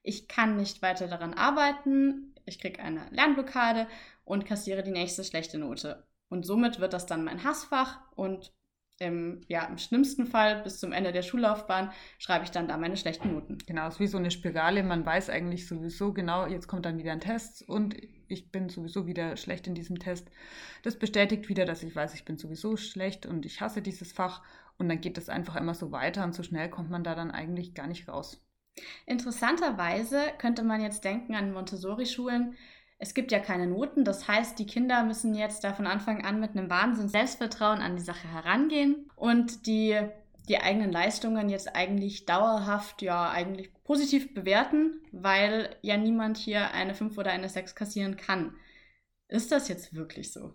Ich 0.02 0.28
kann 0.28 0.58
nicht 0.58 0.82
weiter 0.82 1.08
daran 1.08 1.36
arbeiten, 1.36 2.34
ich 2.46 2.60
kriege 2.60 2.82
eine 2.82 3.08
Lernblockade 3.12 3.88
und 4.26 4.48
kassiere 4.48 4.82
die 4.82 4.90
nächste 4.90 5.24
schlechte 5.24 5.60
Note. 5.60 6.04
Und 6.32 6.46
somit 6.46 6.80
wird 6.80 6.94
das 6.94 7.06
dann 7.06 7.26
mein 7.26 7.44
Hassfach 7.44 8.00
und 8.16 8.54
im, 9.00 9.42
ja, 9.50 9.66
im 9.66 9.78
schlimmsten 9.78 10.26
Fall 10.26 10.64
bis 10.64 10.80
zum 10.80 10.94
Ende 10.94 11.12
der 11.12 11.24
Schullaufbahn 11.24 11.92
schreibe 12.20 12.46
ich 12.46 12.52
dann 12.52 12.70
da 12.70 12.78
meine 12.78 12.96
schlechten 12.96 13.34
Noten. 13.34 13.58
Genau, 13.68 13.88
es 13.88 13.96
ist 13.96 14.00
wie 14.00 14.08
so 14.08 14.18
eine 14.18 14.32
Spirale. 14.32 14.82
Man 14.84 15.06
weiß 15.06 15.30
eigentlich 15.30 15.68
sowieso 15.68 16.14
genau, 16.14 16.48
jetzt 16.48 16.68
kommt 16.68 16.86
dann 16.86 17.00
wieder 17.00 17.12
ein 17.12 17.20
Test 17.20 17.68
und 17.68 17.96
ich 18.30 18.50
bin 18.50 18.70
sowieso 18.70 19.08
wieder 19.08 19.36
schlecht 19.36 19.68
in 19.68 19.76
diesem 19.76 20.00
Test. 20.00 20.30
Das 20.84 20.98
bestätigt 20.98 21.50
wieder, 21.50 21.66
dass 21.66 21.84
ich 21.84 21.94
weiß, 21.94 22.14
ich 22.14 22.24
bin 22.24 22.38
sowieso 22.38 22.78
schlecht 22.78 23.26
und 23.26 23.46
ich 23.46 23.60
hasse 23.60 23.82
dieses 23.82 24.14
Fach. 24.14 24.42
Und 24.78 24.88
dann 24.88 25.02
geht 25.02 25.18
das 25.18 25.28
einfach 25.28 25.58
immer 25.58 25.74
so 25.74 25.92
weiter 25.92 26.24
und 26.24 26.34
so 26.34 26.44
schnell 26.44 26.70
kommt 26.70 26.90
man 26.90 27.04
da 27.04 27.14
dann 27.14 27.30
eigentlich 27.30 27.74
gar 27.74 27.88
nicht 27.88 28.08
raus. 28.08 28.42
Interessanterweise 29.06 30.22
könnte 30.38 30.64
man 30.64 30.80
jetzt 30.80 31.04
denken 31.04 31.36
an 31.36 31.52
Montessori-Schulen, 31.52 32.56
es 33.02 33.16
gibt 33.16 33.32
ja 33.32 33.40
keine 33.40 33.66
Noten. 33.66 34.06
Das 34.06 34.28
heißt, 34.28 34.58
die 34.60 34.68
Kinder 34.68 35.04
müssen 35.04 35.34
jetzt 35.34 35.64
da 35.64 35.74
von 35.74 35.88
Anfang 35.88 36.24
an 36.24 36.40
mit 36.40 36.52
einem 36.52 36.70
Wahnsinn 36.70 37.10
Selbstvertrauen 37.10 37.82
an 37.82 37.96
die 37.96 38.04
Sache 38.04 38.28
herangehen 38.28 39.10
und 39.16 39.66
die, 39.66 40.00
die 40.48 40.60
eigenen 40.60 40.92
Leistungen 40.92 41.50
jetzt 41.50 41.76
eigentlich 41.76 42.28
dauerhaft, 42.28 43.02
ja, 43.02 43.32
eigentlich 43.32 43.74
positiv 43.84 44.36
bewerten, 44.36 45.02
weil 45.12 45.76
ja 45.82 45.98
niemand 45.98 46.38
hier 46.38 46.72
eine 46.74 46.94
5 46.94 47.18
oder 47.18 47.32
eine 47.32 47.50
6 47.50 47.74
kassieren 47.74 48.18
kann. 48.18 48.56
Ist 49.28 49.52
das 49.52 49.68
jetzt 49.68 49.96
wirklich 49.96 50.32
so? 50.32 50.54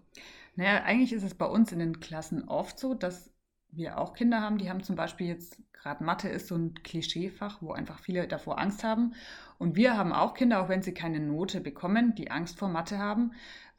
Naja, 0.54 0.84
eigentlich 0.84 1.12
ist 1.12 1.24
es 1.24 1.34
bei 1.34 1.46
uns 1.46 1.72
in 1.72 1.80
den 1.80 1.98
Klassen 1.98 2.48
oft 2.48 2.78
so, 2.78 2.94
dass 2.94 3.34
wir 3.76 3.98
auch 3.98 4.14
Kinder 4.14 4.40
haben, 4.40 4.58
die 4.58 4.70
haben 4.70 4.82
zum 4.82 4.96
Beispiel 4.96 5.28
jetzt, 5.28 5.58
gerade 5.72 6.04
Mathe 6.04 6.28
ist 6.28 6.48
so 6.48 6.56
ein 6.56 6.74
Klischeefach, 6.74 7.62
wo 7.62 7.72
einfach 7.72 7.98
viele 7.98 8.26
davor 8.26 8.58
Angst 8.58 8.84
haben. 8.84 9.14
Und 9.58 9.76
wir 9.76 9.96
haben 9.96 10.12
auch 10.12 10.34
Kinder, 10.34 10.60
auch 10.60 10.68
wenn 10.68 10.82
sie 10.82 10.94
keine 10.94 11.20
Note 11.20 11.60
bekommen, 11.60 12.14
die 12.14 12.30
Angst 12.30 12.58
vor 12.58 12.68
Mathe 12.68 12.98
haben, 12.98 13.32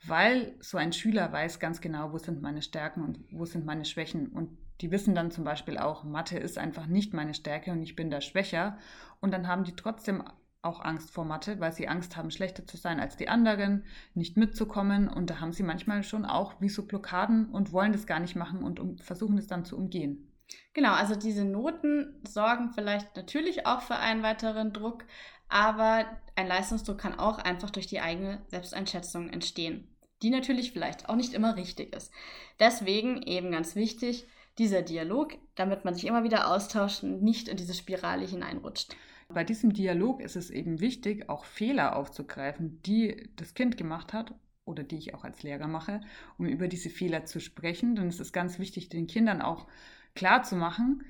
weil 0.06 0.56
so 0.60 0.78
ein 0.78 0.94
Schüler 0.94 1.32
weiß 1.32 1.60
ganz 1.60 1.82
genau, 1.82 2.12
wo 2.12 2.18
sind 2.18 2.42
meine 2.42 2.62
Stärken 2.62 3.04
und 3.04 3.20
wo 3.32 3.46
sind 3.46 3.66
meine 3.66 3.86
Schwächen. 3.86 4.28
Und 4.28 4.58
die 4.82 4.92
wissen 4.92 5.16
dann 5.16 5.32
zum 5.32 5.44
Beispiel 5.44 5.78
auch, 5.78 6.04
Mathe 6.04 6.38
ist 6.38 6.58
einfach 6.58 6.86
nicht 6.86 7.14
meine 7.14 7.34
Stärke 7.34 7.72
und 7.72 7.82
ich 7.82 7.96
bin 7.96 8.12
da 8.12 8.22
schwächer. 8.22 8.78
Und 9.20 9.32
dann 9.32 9.48
haben 9.48 9.64
die 9.64 9.76
trotzdem 9.76 10.24
auch 10.68 10.82
Angst 10.82 11.12
vor 11.12 11.26
Mathe, 11.26 11.60
weil 11.60 11.74
sie 11.74 11.88
Angst 11.88 12.18
haben, 12.18 12.30
schlechter 12.30 12.66
zu 12.66 12.78
sein 12.78 13.00
als 13.00 13.18
die 13.18 13.30
anderen, 13.30 13.86
nicht 14.14 14.38
mitzukommen. 14.38 15.08
Und 15.08 15.30
da 15.30 15.40
haben 15.40 15.54
sie 15.54 15.64
manchmal 15.64 16.04
schon 16.04 16.26
auch 16.26 16.60
wie 16.60 16.70
so 16.70 16.86
Blockaden 16.86 17.50
und 17.50 17.72
wollen 17.72 17.94
das 17.94 18.06
gar 18.06 18.20
nicht 18.20 18.36
machen 18.36 18.64
und 18.64 18.80
um, 18.80 18.98
versuchen 19.00 19.38
es 19.38 19.48
dann 19.48 19.66
zu 19.66 19.78
umgehen. 19.78 20.32
Genau, 20.74 20.94
also 20.94 21.16
diese 21.16 21.44
Noten 21.44 22.22
sorgen 22.26 22.72
vielleicht 22.74 23.16
natürlich 23.16 23.66
auch 23.66 23.82
für 23.82 23.98
einen 23.98 24.24
weiteren 24.24 24.74
Druck, 24.74 25.06
aber 25.50 26.06
ein 26.36 26.48
Leistungsdruck 26.48 26.98
kann 26.98 27.18
auch 27.18 27.40
einfach 27.40 27.70
durch 27.70 27.88
die 27.88 28.00
eigene 28.00 28.42
Selbsteinschätzung 28.48 29.30
entstehen, 29.30 29.88
die 30.22 30.30
natürlich 30.30 30.72
vielleicht 30.72 31.10
auch 31.10 31.16
nicht 31.16 31.34
immer 31.34 31.56
richtig 31.56 31.96
ist. 31.96 32.12
Deswegen 32.60 33.22
eben 33.24 33.52
ganz 33.52 33.76
wichtig, 33.76 34.28
dieser 34.58 34.82
Dialog, 34.82 35.38
damit 35.56 35.86
man 35.86 35.94
sich 35.94 36.06
immer 36.06 36.24
wieder 36.24 36.52
austauscht 36.52 37.04
und 37.04 37.22
nicht 37.22 37.48
in 37.48 37.58
diese 37.58 37.74
Spirale 37.74 38.26
hineinrutscht. 38.26 38.96
Bei 39.30 39.44
diesem 39.44 39.74
Dialog 39.74 40.22
ist 40.22 40.36
es 40.36 40.50
eben 40.50 40.80
wichtig, 40.80 41.30
auch 41.30 41.46
Fehler 41.46 41.96
aufzugreifen, 41.96 42.82
die 42.84 43.30
das 43.36 43.54
Kind 43.54 43.78
gemacht 43.78 44.14
hat 44.14 44.34
oder 44.66 44.84
die 44.84 44.98
ich 44.98 45.14
auch 45.14 45.24
als 45.24 45.44
Lehrer 45.44 45.68
mache, 45.68 46.02
um 46.38 46.46
über 46.46 46.68
diese 46.68 46.90
Fehler 46.90 47.26
zu 47.26 47.40
sprechen. 47.40 47.96
Denn 47.96 48.08
es 48.08 48.20
ist 48.20 48.34
ganz 48.34 48.58
wichtig, 48.60 48.90
den 48.90 49.08
Kindern 49.08 49.42
auch 49.42 49.68
klar 50.16 50.44
zu 50.44 50.56
machen, 50.56 51.04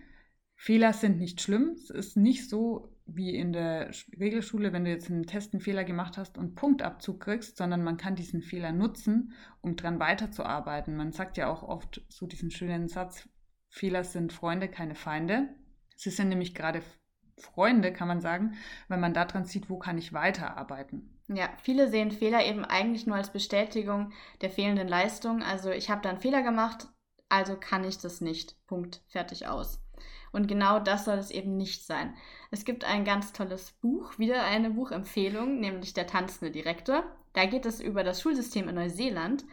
Fehler 0.57 0.91
sind 0.91 1.19
nicht 1.19 1.39
schlimm. 1.39 1.69
Es 1.75 1.91
ist 1.91 2.17
nicht 2.17 2.49
so 2.49 2.91
wie 3.05 3.35
in 3.35 3.53
der 3.53 3.91
Regelschule, 4.19 4.73
wenn 4.73 4.83
du 4.83 4.89
jetzt 4.89 5.09
einen 5.09 5.27
Test 5.27 5.53
einen 5.53 5.61
Fehler 5.61 5.83
gemacht 5.83 6.17
hast 6.17 6.37
und 6.37 6.55
Punktabzug 6.55 7.21
kriegst, 7.21 7.57
sondern 7.57 7.83
man 7.83 7.97
kann 7.97 8.15
diesen 8.15 8.41
Fehler 8.41 8.71
nutzen, 8.71 9.33
um 9.61 9.75
dran 9.75 9.99
weiterzuarbeiten. 9.99 10.97
Man 10.97 11.11
sagt 11.11 11.37
ja 11.37 11.47
auch 11.47 11.63
oft 11.63 12.03
so 12.09 12.25
diesen 12.25 12.51
schönen 12.51 12.89
Satz, 12.89 13.29
Fehler 13.69 14.03
sind 14.03 14.33
Freunde, 14.33 14.67
keine 14.67 14.95
Feinde. 14.95 15.47
Sie 15.95 16.09
sind 16.09 16.29
nämlich 16.29 16.55
gerade 16.55 16.81
Freunde, 17.37 17.93
kann 17.93 18.07
man 18.07 18.21
sagen, 18.21 18.57
wenn 18.87 18.99
man 18.99 19.13
daran 19.13 19.45
sieht, 19.45 19.69
wo 19.69 19.77
kann 19.77 19.97
ich 19.97 20.13
weiterarbeiten. 20.13 21.13
Ja, 21.27 21.49
viele 21.61 21.89
sehen 21.89 22.11
Fehler 22.11 22.45
eben 22.45 22.65
eigentlich 22.65 23.05
nur 23.05 23.17
als 23.17 23.31
Bestätigung 23.31 24.11
der 24.41 24.49
fehlenden 24.49 24.87
Leistung. 24.87 25.43
Also 25.43 25.69
ich 25.71 25.89
habe 25.89 26.01
da 26.01 26.09
einen 26.09 26.21
Fehler 26.21 26.41
gemacht, 26.41 26.87
also 27.29 27.57
kann 27.57 27.83
ich 27.83 27.97
das 27.97 28.21
nicht. 28.21 28.55
Punkt, 28.65 29.01
fertig 29.07 29.47
aus. 29.47 29.83
Und 30.31 30.47
genau 30.47 30.79
das 30.79 31.05
soll 31.05 31.17
es 31.17 31.31
eben 31.31 31.57
nicht 31.57 31.85
sein. 31.85 32.15
Es 32.51 32.65
gibt 32.65 32.83
ein 32.83 33.05
ganz 33.05 33.33
tolles 33.33 33.71
Buch, 33.71 34.17
wieder 34.19 34.43
eine 34.43 34.69
Buchempfehlung, 34.71 35.59
nämlich 35.59 35.93
Der 35.93 36.07
tanzende 36.07 36.51
Direktor. 36.51 37.03
Da 37.33 37.45
geht 37.45 37.65
es 37.65 37.79
über 37.79 38.03
das 38.03 38.21
Schulsystem 38.21 38.69
in 38.69 38.75
Neuseeland. 38.75 39.45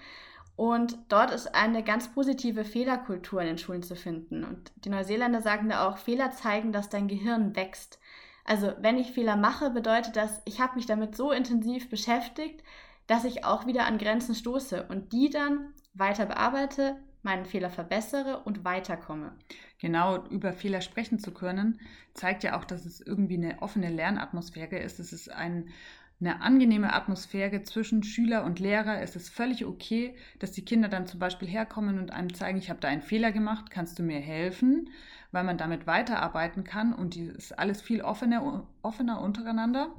Und 0.56 0.96
dort 1.08 1.32
ist 1.32 1.54
eine 1.54 1.82
ganz 1.82 2.12
positive 2.12 2.64
Fehlerkultur 2.64 3.40
in 3.40 3.48
den 3.48 3.58
Schulen 3.58 3.82
zu 3.82 3.96
finden. 3.96 4.44
Und 4.44 4.72
die 4.76 4.88
Neuseeländer 4.88 5.42
sagen 5.42 5.68
da 5.68 5.88
auch, 5.88 5.98
Fehler 5.98 6.30
zeigen, 6.30 6.72
dass 6.72 6.88
dein 6.88 7.08
Gehirn 7.08 7.56
wächst. 7.56 7.98
Also 8.44 8.72
wenn 8.78 8.98
ich 8.98 9.12
Fehler 9.12 9.36
mache, 9.36 9.70
bedeutet 9.70 10.16
das, 10.16 10.42
ich 10.44 10.60
habe 10.60 10.76
mich 10.76 10.86
damit 10.86 11.16
so 11.16 11.32
intensiv 11.32 11.88
beschäftigt, 11.88 12.62
dass 13.06 13.24
ich 13.24 13.44
auch 13.44 13.66
wieder 13.66 13.86
an 13.86 13.98
Grenzen 13.98 14.34
stoße 14.34 14.86
und 14.88 15.12
die 15.12 15.30
dann 15.30 15.72
weiter 15.94 16.26
bearbeite, 16.26 16.96
meinen 17.22 17.46
Fehler 17.46 17.70
verbessere 17.70 18.40
und 18.44 18.64
weiterkomme. 18.64 19.32
Genau, 19.80 20.24
über 20.26 20.52
Fehler 20.52 20.82
sprechen 20.82 21.18
zu 21.18 21.32
können, 21.32 21.80
zeigt 22.12 22.44
ja 22.44 22.58
auch, 22.58 22.64
dass 22.64 22.84
es 22.84 23.00
irgendwie 23.00 23.36
eine 23.36 23.62
offene 23.62 23.90
Lernatmosphäre 23.90 24.78
ist. 24.78 25.00
Es 25.00 25.12
ist 25.12 25.32
ein 25.32 25.70
eine 26.20 26.40
angenehme 26.40 26.92
Atmosphäre 26.92 27.62
zwischen 27.62 28.02
Schüler 28.02 28.44
und 28.44 28.60
Lehrer. 28.60 29.00
Es 29.02 29.16
ist 29.16 29.28
völlig 29.28 29.64
okay, 29.64 30.16
dass 30.38 30.52
die 30.52 30.64
Kinder 30.64 30.88
dann 30.88 31.06
zum 31.06 31.20
Beispiel 31.20 31.48
herkommen 31.48 31.98
und 31.98 32.12
einem 32.12 32.32
zeigen, 32.32 32.58
ich 32.58 32.70
habe 32.70 32.80
da 32.80 32.88
einen 32.88 33.02
Fehler 33.02 33.32
gemacht, 33.32 33.70
kannst 33.70 33.98
du 33.98 34.02
mir 34.02 34.20
helfen, 34.20 34.90
weil 35.32 35.44
man 35.44 35.58
damit 35.58 35.86
weiterarbeiten 35.86 36.64
kann 36.64 36.92
und 36.94 37.14
die 37.14 37.26
ist 37.26 37.58
alles 37.58 37.82
viel 37.82 38.00
offener, 38.02 38.66
offener 38.82 39.20
untereinander. 39.20 39.94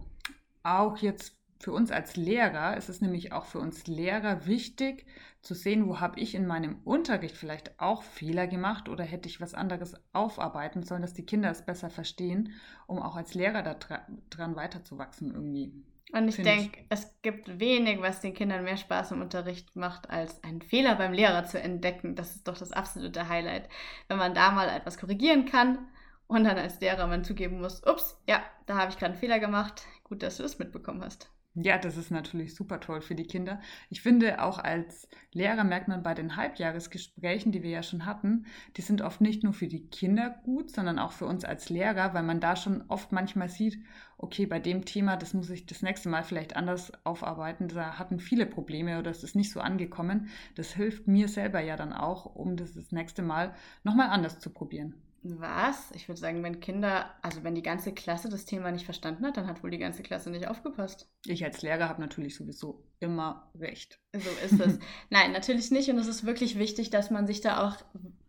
Auch 0.63 0.97
jetzt 0.97 1.37
für 1.59 1.71
uns 1.71 1.91
als 1.91 2.15
Lehrer 2.15 2.77
ist 2.77 2.89
es 2.89 3.01
nämlich 3.01 3.31
auch 3.31 3.45
für 3.45 3.59
uns 3.59 3.87
Lehrer 3.87 4.45
wichtig 4.45 5.05
zu 5.41 5.53
sehen, 5.53 5.87
wo 5.87 5.99
habe 5.99 6.19
ich 6.19 6.35
in 6.35 6.47
meinem 6.47 6.79
Unterricht 6.83 7.37
vielleicht 7.37 7.79
auch 7.79 8.03
Fehler 8.03 8.47
gemacht 8.47 8.89
oder 8.89 9.03
hätte 9.03 9.29
ich 9.29 9.41
was 9.41 9.53
anderes 9.53 9.95
aufarbeiten 10.11 10.83
sollen, 10.83 11.01
dass 11.01 11.13
die 11.13 11.25
Kinder 11.25 11.51
es 11.51 11.65
besser 11.65 11.89
verstehen, 11.89 12.53
um 12.87 12.99
auch 12.99 13.15
als 13.15 13.35
Lehrer 13.35 13.61
daran 13.61 14.55
weiterzuwachsen 14.55 15.31
irgendwie. 15.31 15.71
Und 16.11 16.27
ich 16.27 16.35
denke, 16.35 16.85
es 16.89 17.13
gibt 17.23 17.59
wenig, 17.59 17.99
was 18.01 18.21
den 18.21 18.33
Kindern 18.33 18.63
mehr 18.63 18.77
Spaß 18.77 19.11
im 19.11 19.21
Unterricht 19.21 19.75
macht, 19.75 20.09
als 20.09 20.43
einen 20.43 20.61
Fehler 20.61 20.95
beim 20.95 21.13
Lehrer 21.13 21.45
zu 21.45 21.59
entdecken. 21.59 22.15
Das 22.15 22.35
ist 22.35 22.47
doch 22.47 22.57
das 22.57 22.71
absolute 22.71 23.27
Highlight. 23.27 23.67
Wenn 24.07 24.17
man 24.17 24.33
da 24.33 24.51
mal 24.51 24.69
etwas 24.69 24.97
korrigieren 24.97 25.45
kann 25.45 25.79
und 26.27 26.43
dann 26.43 26.57
als 26.57 26.79
Lehrer 26.79 27.07
man 27.07 27.23
zugeben 27.23 27.59
muss, 27.59 27.85
ups, 27.85 28.21
ja, 28.27 28.43
da 28.65 28.77
habe 28.77 28.91
ich 28.91 28.97
gerade 28.97 29.13
einen 29.13 29.19
Fehler 29.19 29.39
gemacht. 29.39 29.85
Gut, 30.03 30.21
dass 30.21 30.37
du 30.37 30.43
es 30.43 30.59
mitbekommen 30.59 31.03
hast. 31.03 31.29
Ja, 31.57 31.77
das 31.77 31.95
ist 31.95 32.11
natürlich 32.11 32.53
super 32.53 32.81
toll 32.81 33.01
für 33.01 33.15
die 33.15 33.27
Kinder. 33.27 33.61
Ich 33.89 34.01
finde, 34.01 34.41
auch 34.43 34.59
als 34.59 35.07
Lehrer 35.31 35.63
merkt 35.63 35.87
man 35.87 36.03
bei 36.03 36.13
den 36.13 36.35
Halbjahresgesprächen, 36.35 37.53
die 37.53 37.63
wir 37.63 37.69
ja 37.69 37.81
schon 37.83 38.05
hatten, 38.05 38.45
die 38.75 38.81
sind 38.81 39.01
oft 39.01 39.21
nicht 39.21 39.41
nur 39.43 39.53
für 39.53 39.67
die 39.67 39.87
Kinder 39.87 40.29
gut, 40.43 40.69
sondern 40.69 40.99
auch 40.99 41.13
für 41.13 41.25
uns 41.25 41.45
als 41.45 41.69
Lehrer, 41.69 42.13
weil 42.13 42.23
man 42.23 42.41
da 42.41 42.57
schon 42.57 42.83
oft 42.89 43.13
manchmal 43.13 43.47
sieht, 43.47 43.79
okay, 44.17 44.45
bei 44.45 44.59
dem 44.59 44.83
Thema, 44.83 45.15
das 45.15 45.33
muss 45.33 45.49
ich 45.49 45.65
das 45.65 45.81
nächste 45.81 46.09
Mal 46.09 46.23
vielleicht 46.23 46.57
anders 46.57 46.91
aufarbeiten. 47.05 47.69
Da 47.69 47.97
hatten 47.99 48.19
viele 48.19 48.45
Probleme 48.45 48.99
oder 48.99 49.11
es 49.11 49.23
ist 49.23 49.35
nicht 49.35 49.51
so 49.51 49.61
angekommen. 49.61 50.27
Das 50.55 50.73
hilft 50.73 51.07
mir 51.07 51.29
selber 51.29 51.61
ja 51.61 51.77
dann 51.77 51.93
auch, 51.93 52.25
um 52.25 52.57
das 52.57 52.73
das 52.73 52.91
nächste 52.91 53.21
Mal 53.21 53.55
nochmal 53.83 54.09
anders 54.09 54.39
zu 54.39 54.49
probieren. 54.49 55.04
Was? 55.27 55.89
Ich 55.95 56.07
würde 56.07 56.21
sagen, 56.21 56.43
wenn 56.43 56.59
Kinder, 56.59 57.09
also 57.23 57.43
wenn 57.43 57.55
die 57.55 57.63
ganze 57.63 57.91
Klasse 57.91 58.29
das 58.29 58.45
Thema 58.45 58.71
nicht 58.71 58.85
verstanden 58.85 59.25
hat, 59.25 59.37
dann 59.37 59.47
hat 59.47 59.63
wohl 59.63 59.71
die 59.71 59.79
ganze 59.79 60.03
Klasse 60.03 60.29
nicht 60.29 60.47
aufgepasst. 60.47 61.09
Ich 61.25 61.43
als 61.43 61.63
Lehrer 61.63 61.89
habe 61.89 61.99
natürlich 61.99 62.35
sowieso 62.35 62.85
immer 62.99 63.49
recht. 63.55 63.99
So 64.13 64.29
ist 64.45 64.59
es. 64.59 64.77
Nein, 65.09 65.31
natürlich 65.31 65.71
nicht. 65.71 65.89
Und 65.89 65.97
es 65.97 66.05
ist 66.05 66.27
wirklich 66.27 66.59
wichtig, 66.59 66.91
dass 66.91 67.09
man 67.09 67.25
sich 67.25 67.41
da 67.41 67.67
auch 67.67 67.77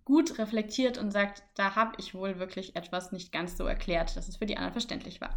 gut 0.07 0.39
reflektiert 0.39 0.97
und 0.97 1.11
sagt, 1.11 1.43
da 1.55 1.77
habe 1.77 1.93
ich 1.99 2.15
wohl 2.15 2.39
wirklich 2.39 2.77
etwas 2.77 3.13
nicht 3.13 3.31
ganz 3.31 3.59
so 3.59 3.67
erklärt, 3.67 4.17
dass 4.17 4.29
es 4.29 4.39
für 4.39 4.47
die 4.47 4.57
anderen 4.57 4.73
verständlich 4.73 5.21
war. 5.21 5.37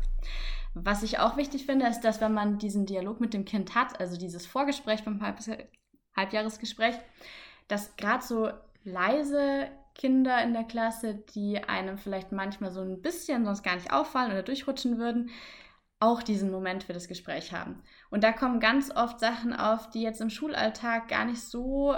Was 0.76 1.04
ich 1.04 1.20
auch 1.20 1.36
wichtig 1.36 1.66
finde, 1.66 1.88
ist, 1.88 2.02
dass 2.02 2.22
wenn 2.22 2.34
man 2.34 2.58
diesen 2.58 2.86
Dialog 2.86 3.20
mit 3.20 3.34
dem 3.34 3.44
Kind 3.44 3.76
hat, 3.76 4.00
also 4.00 4.16
dieses 4.16 4.46
Vorgespräch 4.46 5.04
beim 5.04 5.22
Halbjahresgespräch, 6.16 6.96
dass 7.68 7.98
gerade 7.98 8.24
so 8.24 8.50
leise 8.86 9.70
Kinder 10.00 10.42
in 10.42 10.54
der 10.54 10.64
Klasse, 10.64 11.16
die 11.36 11.62
einem 11.62 11.98
vielleicht 11.98 12.32
manchmal 12.32 12.72
so 12.72 12.80
ein 12.80 13.02
bisschen 13.02 13.44
sonst 13.44 13.64
gar 13.64 13.76
nicht 13.76 13.92
auffallen 13.92 14.32
oder 14.32 14.44
durchrutschen 14.44 14.98
würden, 14.98 15.30
auch 16.00 16.24
diesen 16.24 16.52
Moment 16.52 16.86
für 16.86 16.94
das 16.94 17.10
Gespräch 17.10 17.52
haben. 17.52 17.84
Und 18.10 18.24
da 18.24 18.32
kommen 18.32 18.62
ganz 18.62 18.96
oft 18.96 19.20
Sachen 19.20 19.52
auf, 19.54 19.90
die 19.90 20.02
jetzt 20.02 20.22
im 20.22 20.30
Schulalltag 20.30 21.10
gar 21.10 21.26
nicht 21.26 21.42
so 21.42 21.96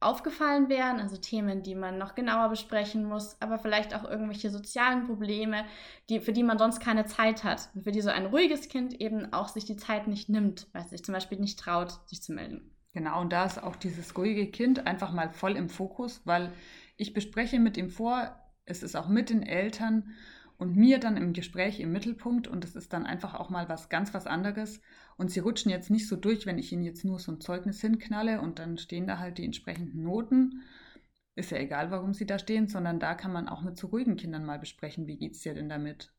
aufgefallen 0.00 0.68
wären, 0.68 0.98
also 0.98 1.18
Themen, 1.18 1.62
die 1.62 1.76
man 1.76 1.98
noch 1.98 2.16
genauer 2.16 2.48
besprechen 2.48 3.04
muss, 3.04 3.40
aber 3.40 3.60
vielleicht 3.60 3.94
auch 3.94 4.02
irgendwelche 4.02 4.50
sozialen 4.50 5.06
Probleme, 5.06 5.64
die, 6.08 6.18
für 6.18 6.32
die 6.32 6.42
man 6.42 6.58
sonst 6.58 6.80
keine 6.80 7.04
Zeit 7.04 7.44
hat 7.44 7.68
und 7.74 7.84
für 7.84 7.92
die 7.92 8.00
so 8.00 8.10
ein 8.10 8.26
ruhiges 8.26 8.68
Kind 8.68 9.00
eben 9.00 9.32
auch 9.32 9.48
sich 9.48 9.66
die 9.66 9.76
Zeit 9.76 10.08
nicht 10.08 10.28
nimmt, 10.28 10.66
weil 10.72 10.82
es 10.82 10.90
sich 10.90 11.04
zum 11.04 11.12
Beispiel 11.12 11.38
nicht 11.38 11.60
traut, 11.60 12.00
sich 12.08 12.22
zu 12.22 12.32
melden. 12.32 12.74
Genau, 12.92 13.20
und 13.20 13.32
da 13.32 13.44
ist 13.44 13.62
auch 13.62 13.76
dieses 13.76 14.16
ruhige 14.16 14.50
Kind 14.50 14.86
einfach 14.86 15.12
mal 15.12 15.30
voll 15.30 15.56
im 15.56 15.68
Fokus, 15.68 16.22
weil 16.24 16.50
ich 17.00 17.14
bespreche 17.14 17.58
mit 17.58 17.76
ihm 17.76 17.88
vor, 17.90 18.36
es 18.66 18.82
ist 18.82 18.94
auch 18.94 19.08
mit 19.08 19.30
den 19.30 19.42
Eltern 19.42 20.12
und 20.58 20.76
mir 20.76 21.00
dann 21.00 21.16
im 21.16 21.32
Gespräch 21.32 21.80
im 21.80 21.92
Mittelpunkt 21.92 22.46
und 22.46 22.62
es 22.64 22.76
ist 22.76 22.92
dann 22.92 23.06
einfach 23.06 23.34
auch 23.34 23.48
mal 23.48 23.70
was 23.70 23.88
ganz 23.88 24.12
was 24.12 24.26
anderes. 24.26 24.82
Und 25.16 25.30
sie 25.30 25.40
rutschen 25.40 25.70
jetzt 25.70 25.90
nicht 25.90 26.06
so 26.06 26.16
durch, 26.16 26.44
wenn 26.44 26.58
ich 26.58 26.70
ihnen 26.72 26.84
jetzt 26.84 27.04
nur 27.04 27.18
so 27.18 27.32
ein 27.32 27.40
Zeugnis 27.40 27.80
hinknalle 27.80 28.42
und 28.42 28.58
dann 28.58 28.76
stehen 28.76 29.06
da 29.06 29.18
halt 29.18 29.38
die 29.38 29.46
entsprechenden 29.46 30.02
Noten. 30.02 30.60
Ist 31.34 31.50
ja 31.50 31.58
egal, 31.58 31.90
warum 31.90 32.12
sie 32.12 32.26
da 32.26 32.38
stehen, 32.38 32.68
sondern 32.68 33.00
da 33.00 33.14
kann 33.14 33.32
man 33.32 33.48
auch 33.48 33.62
mit 33.62 33.78
so 33.78 33.86
ruhigen 33.86 34.16
Kindern 34.16 34.44
mal 34.44 34.58
besprechen, 34.58 35.06
wie 35.06 35.16
geht 35.16 35.32
es 35.32 35.40
dir 35.40 35.54
denn 35.54 35.70
damit? 35.70 36.12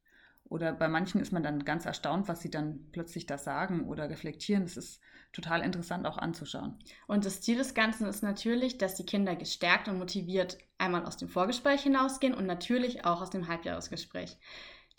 Oder 0.51 0.73
bei 0.73 0.89
manchen 0.89 1.21
ist 1.21 1.31
man 1.31 1.43
dann 1.43 1.63
ganz 1.63 1.85
erstaunt, 1.85 2.27
was 2.27 2.41
sie 2.41 2.51
dann 2.51 2.85
plötzlich 2.91 3.25
da 3.25 3.37
sagen 3.37 3.87
oder 3.87 4.09
reflektieren. 4.09 4.63
Das 4.63 4.75
ist 4.75 4.99
total 5.31 5.61
interessant 5.61 6.05
auch 6.05 6.17
anzuschauen. 6.17 6.77
Und 7.07 7.23
das 7.23 7.39
Ziel 7.39 7.57
des 7.57 7.73
Ganzen 7.73 8.05
ist 8.05 8.21
natürlich, 8.21 8.77
dass 8.77 8.95
die 8.95 9.05
Kinder 9.05 9.37
gestärkt 9.37 9.87
und 9.87 9.97
motiviert 9.97 10.57
einmal 10.77 11.05
aus 11.05 11.15
dem 11.15 11.29
Vorgespräch 11.29 11.83
hinausgehen 11.83 12.33
und 12.33 12.47
natürlich 12.47 13.05
auch 13.05 13.21
aus 13.21 13.29
dem 13.29 13.47
Halbjahresgespräch. 13.47 14.37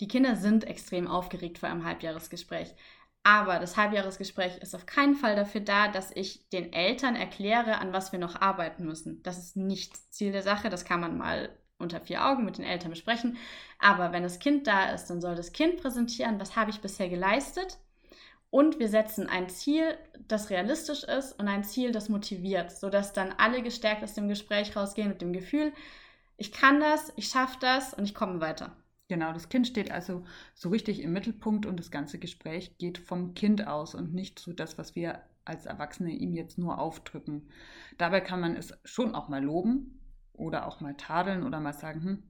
Die 0.01 0.09
Kinder 0.09 0.37
sind 0.37 0.65
extrem 0.65 1.07
aufgeregt 1.07 1.59
vor 1.59 1.69
einem 1.69 1.85
Halbjahresgespräch. 1.85 2.75
Aber 3.23 3.59
das 3.59 3.77
Halbjahresgespräch 3.77 4.57
ist 4.57 4.75
auf 4.75 4.87
keinen 4.87 5.17
Fall 5.17 5.37
dafür 5.37 5.61
da, 5.61 5.89
dass 5.89 6.17
ich 6.17 6.49
den 6.49 6.73
Eltern 6.73 7.15
erkläre, 7.15 7.77
an 7.77 7.93
was 7.93 8.11
wir 8.11 8.19
noch 8.19 8.41
arbeiten 8.41 8.87
müssen. 8.87 9.23
Das 9.23 9.37
ist 9.37 9.59
nicht 9.59 10.15
Ziel 10.15 10.33
der 10.33 10.43
Sache. 10.43 10.71
Das 10.71 10.87
kann 10.87 11.01
man 11.01 11.19
mal 11.19 11.51
unter 11.83 12.01
vier 12.01 12.27
Augen 12.27 12.45
mit 12.45 12.59
den 12.59 12.65
Eltern 12.65 12.91
besprechen. 12.91 13.37
Aber 13.79 14.13
wenn 14.13 14.23
das 14.23 14.39
Kind 14.39 14.67
da 14.67 14.91
ist, 14.91 15.07
dann 15.07 15.21
soll 15.21 15.35
das 15.35 15.53
Kind 15.53 15.81
präsentieren, 15.81 16.41
was 16.41 16.57
habe 16.57 16.71
ich 16.71 16.81
bisher 16.81 17.09
geleistet. 17.09 17.79
Und 18.51 18.79
wir 18.79 18.89
setzen 18.89 19.29
ein 19.29 19.49
Ziel, 19.49 19.97
das 20.29 20.51
realistisch 20.51 21.05
ist 21.05 21.39
und 21.41 21.49
ein 21.49 21.65
Ziel, 21.65 21.91
das 21.91 22.09
motiviert, 22.11 22.71
sodass 22.71 23.13
dann 23.13 23.33
alle 23.39 23.63
gestärkt 23.63 24.05
aus 24.05 24.15
dem 24.15 24.29
Gespräch 24.29 24.77
rausgehen 24.77 25.09
mit 25.09 25.23
dem 25.23 25.33
Gefühl, 25.33 25.73
ich 26.37 26.53
kann 26.53 26.81
das, 26.81 27.13
ich 27.17 27.29
schaffe 27.29 27.57
das 27.61 27.95
und 27.95 28.05
ich 28.05 28.15
komme 28.15 28.41
weiter. 28.41 28.77
Genau, 29.09 29.33
das 29.33 29.49
Kind 29.49 29.67
steht 29.67 29.91
also 29.91 30.25
so 30.55 30.69
richtig 30.69 31.01
im 31.01 31.13
Mittelpunkt 31.13 31.67
und 31.67 31.79
das 31.79 31.91
ganze 31.91 32.19
Gespräch 32.19 32.77
geht 32.79 32.99
vom 32.99 33.35
Kind 33.35 33.67
aus 33.67 33.95
und 33.95 34.13
nicht 34.13 34.39
so 34.39 34.53
das, 34.53 34.77
was 34.79 34.95
wir 34.95 35.23
als 35.45 35.67
Erwachsene 35.67 36.13
ihm 36.13 36.33
jetzt 36.33 36.59
nur 36.59 36.79
aufdrücken. 36.79 37.49
Dabei 37.99 38.21
kann 38.21 38.41
man 38.41 38.57
es 38.57 38.73
schon 38.85 39.15
auch 39.15 39.29
mal 39.29 39.43
loben, 39.43 40.02
oder 40.43 40.67
auch 40.67 40.81
mal 40.81 40.95
tadeln 40.97 41.45
oder 41.45 41.61
mal 41.61 41.73
sagen, 41.73 42.03
hm, 42.03 42.23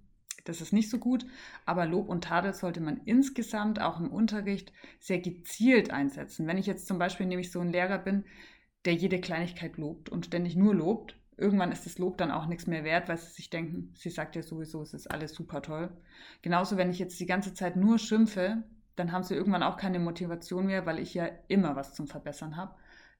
das 0.45 0.61
ist 0.61 0.73
nicht 0.73 0.91
so 0.91 0.99
gut. 0.99 1.27
Aber 1.67 1.87
Lob 1.87 2.09
und 2.09 2.25
Tadel 2.25 2.53
sollte 2.55 2.81
man 2.81 3.01
insgesamt 3.05 3.81
auch 3.81 4.01
im 4.01 4.11
Unterricht 4.11 4.73
sehr 5.01 5.21
gezielt 5.21 5.91
einsetzen. 5.91 6.47
Wenn 6.47 6.59
ich 6.59 6.67
jetzt 6.67 6.87
zum 6.87 6.99
Beispiel 6.99 7.27
nämlich 7.27 7.53
so 7.53 7.61
ein 7.61 7.73
Lehrer 7.73 7.99
bin, 7.99 8.25
der 8.85 8.95
jede 8.95 9.21
Kleinigkeit 9.21 9.77
lobt 9.77 10.09
und 10.09 10.27
ständig 10.27 10.57
nur 10.57 10.75
lobt, 10.75 11.17
irgendwann 11.37 11.73
ist 11.73 11.87
das 11.87 11.99
Lob 11.99 12.19
dann 12.19 12.31
auch 12.31 12.47
nichts 12.47 12.67
mehr 12.67 12.85
wert, 12.85 13.09
weil 13.09 13.19
sie 13.19 13.31
sich 13.33 13.51
denken, 13.51 13.93
sie 13.97 14.11
sagt 14.11 14.37
ja 14.37 14.43
sowieso, 14.43 14.83
es 14.83 14.95
ist 14.95 15.11
alles 15.11 15.35
super 15.35 15.63
toll. 15.63 15.91
Genauso, 16.43 16.77
wenn 16.77 16.91
ich 16.91 16.99
jetzt 16.99 17.21
die 17.21 17.27
ganze 17.27 17.55
Zeit 17.55 17.77
nur 17.77 17.99
schimpfe, 17.99 18.65
dann 18.97 19.13
haben 19.13 19.25
sie 19.25 19.35
irgendwann 19.35 19.63
auch 19.63 19.77
keine 19.77 19.99
Motivation 19.99 20.67
mehr, 20.67 20.85
weil 20.87 20.99
ich 20.99 21.15
ja 21.15 21.29
immer 21.49 21.77
was 21.77 21.95
zum 21.95 22.09
Verbessern 22.09 22.57
habe. 22.57 22.75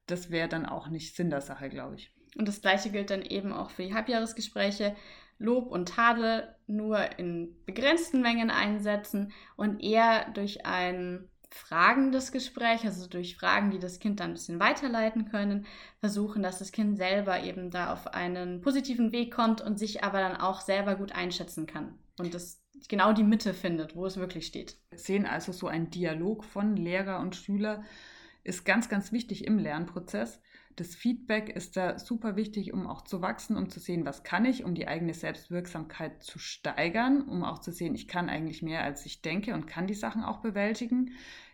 Das 0.05 0.29
wäre 0.29 0.49
dann 0.49 0.65
auch 0.65 0.89
nicht 0.89 1.15
Sinn 1.15 1.29
der 1.29 1.41
Sache, 1.41 1.69
glaube 1.69 1.95
ich. 1.95 2.13
Und 2.37 2.47
das 2.47 2.61
gleiche 2.61 2.89
gilt 2.89 3.09
dann 3.09 3.21
eben 3.21 3.51
auch 3.53 3.69
für 3.69 3.83
die 3.83 3.93
Halbjahresgespräche. 3.93 4.95
Lob 5.39 5.71
und 5.71 5.89
Tadel 5.89 6.55
nur 6.67 7.19
in 7.19 7.55
begrenzten 7.65 8.21
Mengen 8.21 8.49
einsetzen 8.49 9.31
und 9.55 9.81
eher 9.81 10.29
durch 10.31 10.65
ein 10.65 11.27
fragendes 11.49 12.31
Gespräch, 12.31 12.83
also 12.85 13.07
durch 13.07 13.37
Fragen, 13.37 13.69
die 13.69 13.79
das 13.79 13.99
Kind 13.99 14.19
dann 14.19 14.31
ein 14.31 14.33
bisschen 14.33 14.59
weiterleiten 14.59 15.29
können, 15.29 15.65
versuchen, 15.99 16.41
dass 16.41 16.59
das 16.59 16.71
Kind 16.71 16.97
selber 16.97 17.43
eben 17.43 17.69
da 17.69 17.93
auf 17.93 18.07
einen 18.07 18.61
positiven 18.61 19.11
Weg 19.11 19.33
kommt 19.33 19.61
und 19.61 19.77
sich 19.77 20.03
aber 20.03 20.19
dann 20.19 20.35
auch 20.35 20.61
selber 20.61 20.95
gut 20.95 21.11
einschätzen 21.11 21.67
kann 21.67 21.99
und 22.17 22.33
das 22.33 22.61
genau 22.89 23.13
die 23.13 23.23
Mitte 23.23 23.53
findet, 23.53 23.95
wo 23.95 24.05
es 24.05 24.17
wirklich 24.17 24.45
steht. 24.47 24.77
Wir 24.89 24.99
sehen 24.99 25.25
also 25.25 25.51
so 25.51 25.67
ein 25.67 25.89
Dialog 25.89 26.43
von 26.43 26.75
Lehrer 26.75 27.19
und 27.19 27.35
Schüler 27.35 27.83
ist 28.43 28.65
ganz, 28.65 28.89
ganz 28.89 29.11
wichtig 29.11 29.45
im 29.45 29.57
Lernprozess. 29.57 30.41
Das 30.75 30.95
Feedback 30.95 31.49
ist 31.49 31.77
da 31.77 31.99
super 31.99 32.35
wichtig, 32.35 32.73
um 32.73 32.87
auch 32.87 33.03
zu 33.03 33.21
wachsen, 33.21 33.57
um 33.57 33.69
zu 33.69 33.79
sehen, 33.79 34.05
was 34.05 34.23
kann 34.23 34.45
ich, 34.45 34.63
um 34.63 34.73
die 34.73 34.87
eigene 34.87 35.13
Selbstwirksamkeit 35.13 36.23
zu 36.23 36.39
steigern, 36.39 37.21
um 37.21 37.43
auch 37.43 37.59
zu 37.59 37.71
sehen, 37.71 37.93
ich 37.93 38.07
kann 38.07 38.29
eigentlich 38.29 38.63
mehr, 38.63 38.83
als 38.83 39.05
ich 39.05 39.21
denke 39.21 39.53
und 39.53 39.67
kann 39.67 39.87
die 39.87 39.93
Sachen 39.93 40.23
auch 40.23 40.41
bewältigen. 40.41 41.11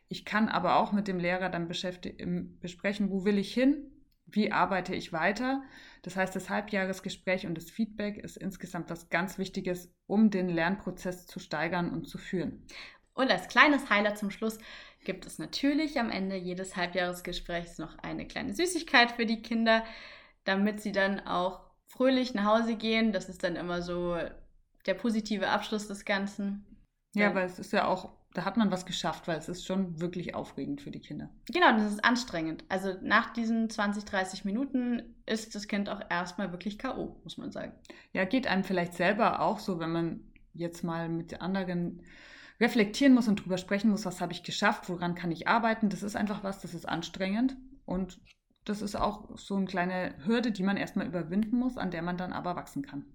Ich 0.08 0.25
kann 0.25 0.47
aber 0.47 0.78
auch 0.78 0.91
mit 0.93 1.08
dem 1.08 1.19
Lehrer 1.19 1.49
dann 1.49 1.67
besprechen, 1.67 3.12
wo 3.12 3.25
will 3.25 3.38
ich 3.38 3.54
hin, 3.54 3.91
wie 4.25 4.52
arbeite 4.52 4.95
ich 4.95 5.12
weiter. 5.12 5.62
Das 6.02 6.15
heißt, 6.15 6.36
das 6.36 6.49
Halbjahresgespräch 6.49 7.45
und 7.45 7.56
das 7.56 7.69
Feedback 7.69 8.17
ist 8.17 8.38
insgesamt 8.38 8.89
was 8.89 9.10
ganz 9.10 9.38
Wichtiges, 9.38 9.93
um 10.08 10.30
den 10.30 10.49
Lernprozess 10.49 11.28
zu 11.28 11.39
steigern 11.39 11.91
und 11.91 12.08
zu 12.08 12.17
führen. 12.17 12.65
Und 13.13 13.30
als 13.30 13.49
kleines 13.49 13.89
Highlight 13.89 14.17
zum 14.17 14.32
Schluss 14.32 14.60
gibt 15.03 15.25
es 15.25 15.39
natürlich 15.39 15.99
am 15.99 16.09
Ende 16.09 16.35
jedes 16.35 16.75
Halbjahresgesprächs 16.75 17.77
noch 17.77 17.97
eine 17.99 18.27
kleine 18.27 18.53
Süßigkeit 18.53 19.12
für 19.12 19.25
die 19.25 19.41
Kinder, 19.41 19.83
damit 20.43 20.81
sie 20.81 20.91
dann 20.91 21.19
auch 21.21 21.62
fröhlich 21.88 22.33
nach 22.33 22.45
Hause 22.45 22.75
gehen. 22.75 23.12
Das 23.12 23.29
ist 23.29 23.43
dann 23.43 23.55
immer 23.55 23.81
so 23.81 24.17
der 24.85 24.93
positive 24.93 25.49
Abschluss 25.49 25.88
des 25.88 26.05
Ganzen. 26.05 26.65
Ja, 27.15 27.33
weil 27.33 27.45
es 27.45 27.59
ist 27.59 27.73
ja 27.73 27.88
auch, 27.88 28.13
da 28.33 28.45
hat 28.45 28.57
man 28.57 28.71
was 28.71 28.85
geschafft, 28.85 29.27
weil 29.27 29.38
es 29.38 29.49
ist 29.49 29.65
schon 29.65 29.99
wirklich 29.99 30.35
aufregend 30.35 30.81
für 30.81 30.91
die 30.91 30.99
Kinder. 30.99 31.29
Genau, 31.51 31.71
das 31.71 31.91
ist 31.91 32.05
anstrengend. 32.05 32.63
Also 32.69 32.93
nach 33.01 33.33
diesen 33.33 33.69
20, 33.69 34.05
30 34.05 34.45
Minuten 34.45 35.15
ist 35.25 35.55
das 35.55 35.67
Kind 35.67 35.89
auch 35.89 36.01
erstmal 36.09 36.51
wirklich 36.51 36.77
K.O., 36.77 37.19
muss 37.23 37.38
man 37.38 37.51
sagen. 37.51 37.73
Ja, 38.13 38.25
geht 38.25 38.47
einem 38.47 38.63
vielleicht 38.63 38.93
selber 38.93 39.41
auch 39.41 39.59
so, 39.59 39.79
wenn 39.79 39.91
man 39.91 40.19
jetzt 40.53 40.83
mal 40.83 41.09
mit 41.09 41.41
anderen 41.41 42.03
reflektieren 42.60 43.13
muss 43.13 43.28
und 43.28 43.43
drüber 43.43 43.58
sprechen 43.58 43.89
muss, 43.89 44.06
was 44.06 44.22
habe 44.22 44.34
ich 44.34 44.43
geschafft, 44.43 44.89
woran 44.89 45.15
kann 45.15 45.32
ich 45.32 45.48
arbeiten. 45.48 45.89
Das 45.89 46.04
ist 46.04 46.15
einfach 46.15 46.43
was, 46.43 46.62
das 46.62 46.74
ist 46.74 46.88
anstrengend 46.88 47.56
und 47.86 48.19
das 48.65 48.82
ist 48.82 48.95
auch 48.95 49.38
so 49.38 49.56
eine 49.56 49.65
kleine 49.65 50.15
Hürde, 50.26 50.52
die 50.52 50.63
man 50.63 50.78
erstmal 50.78 51.08
überwinden 51.08 51.58
muss, 51.58 51.78
an 51.78 51.91
der 51.91 52.02
man 52.02 52.17
dann 52.17 52.34
aber 52.34 52.56
wachsen 52.56 52.84
kann. 52.84 53.06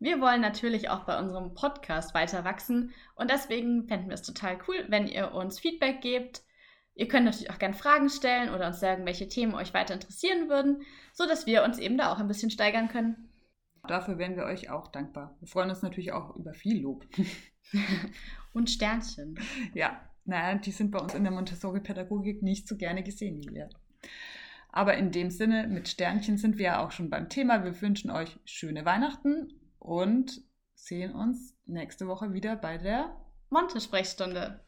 Wir 0.00 0.20
wollen 0.20 0.40
natürlich 0.40 0.90
auch 0.90 1.04
bei 1.04 1.18
unserem 1.18 1.54
Podcast 1.54 2.14
weiter 2.14 2.44
wachsen 2.44 2.92
und 3.16 3.30
deswegen 3.30 3.86
fänden 3.88 4.08
wir 4.08 4.14
es 4.14 4.22
total 4.22 4.58
cool, 4.68 4.86
wenn 4.88 5.06
ihr 5.06 5.32
uns 5.32 5.58
Feedback 5.58 6.00
gebt. 6.00 6.42
Ihr 6.94 7.08
könnt 7.08 7.26
natürlich 7.26 7.50
auch 7.50 7.58
gerne 7.58 7.74
Fragen 7.74 8.08
stellen 8.08 8.52
oder 8.52 8.68
uns 8.68 8.80
sagen, 8.80 9.06
welche 9.06 9.28
Themen 9.28 9.54
euch 9.54 9.74
weiter 9.74 9.94
interessieren 9.94 10.48
würden, 10.48 10.82
sodass 11.12 11.46
wir 11.46 11.64
uns 11.64 11.78
eben 11.78 11.98
da 11.98 12.12
auch 12.12 12.18
ein 12.18 12.28
bisschen 12.28 12.50
steigern 12.50 12.88
können. 12.88 13.27
Dafür 13.88 14.18
wären 14.18 14.36
wir 14.36 14.44
euch 14.44 14.70
auch 14.70 14.88
dankbar. 14.88 15.36
Wir 15.40 15.48
freuen 15.48 15.70
uns 15.70 15.82
natürlich 15.82 16.12
auch 16.12 16.36
über 16.36 16.54
viel 16.54 16.82
Lob. 16.82 17.04
Und 18.52 18.70
Sternchen. 18.70 19.38
Ja, 19.74 20.00
naja, 20.24 20.58
die 20.58 20.70
sind 20.70 20.90
bei 20.90 20.98
uns 20.98 21.14
in 21.14 21.24
der 21.24 21.32
Montessori-Pädagogik 21.32 22.42
nicht 22.42 22.68
so 22.68 22.76
gerne 22.76 23.02
gesehen, 23.02 23.40
Julia. 23.40 23.68
Aber 24.70 24.94
in 24.96 25.10
dem 25.10 25.30
Sinne, 25.30 25.66
mit 25.66 25.88
Sternchen 25.88 26.36
sind 26.38 26.58
wir 26.58 26.66
ja 26.66 26.84
auch 26.84 26.90
schon 26.90 27.10
beim 27.10 27.28
Thema. 27.28 27.64
Wir 27.64 27.80
wünschen 27.80 28.10
euch 28.10 28.38
schöne 28.44 28.84
Weihnachten 28.84 29.48
und 29.78 30.42
sehen 30.74 31.14
uns 31.14 31.56
nächste 31.66 32.06
Woche 32.06 32.32
wieder 32.32 32.56
bei 32.56 32.78
der 32.78 33.16
Monte-Sprechstunde. 33.50 34.60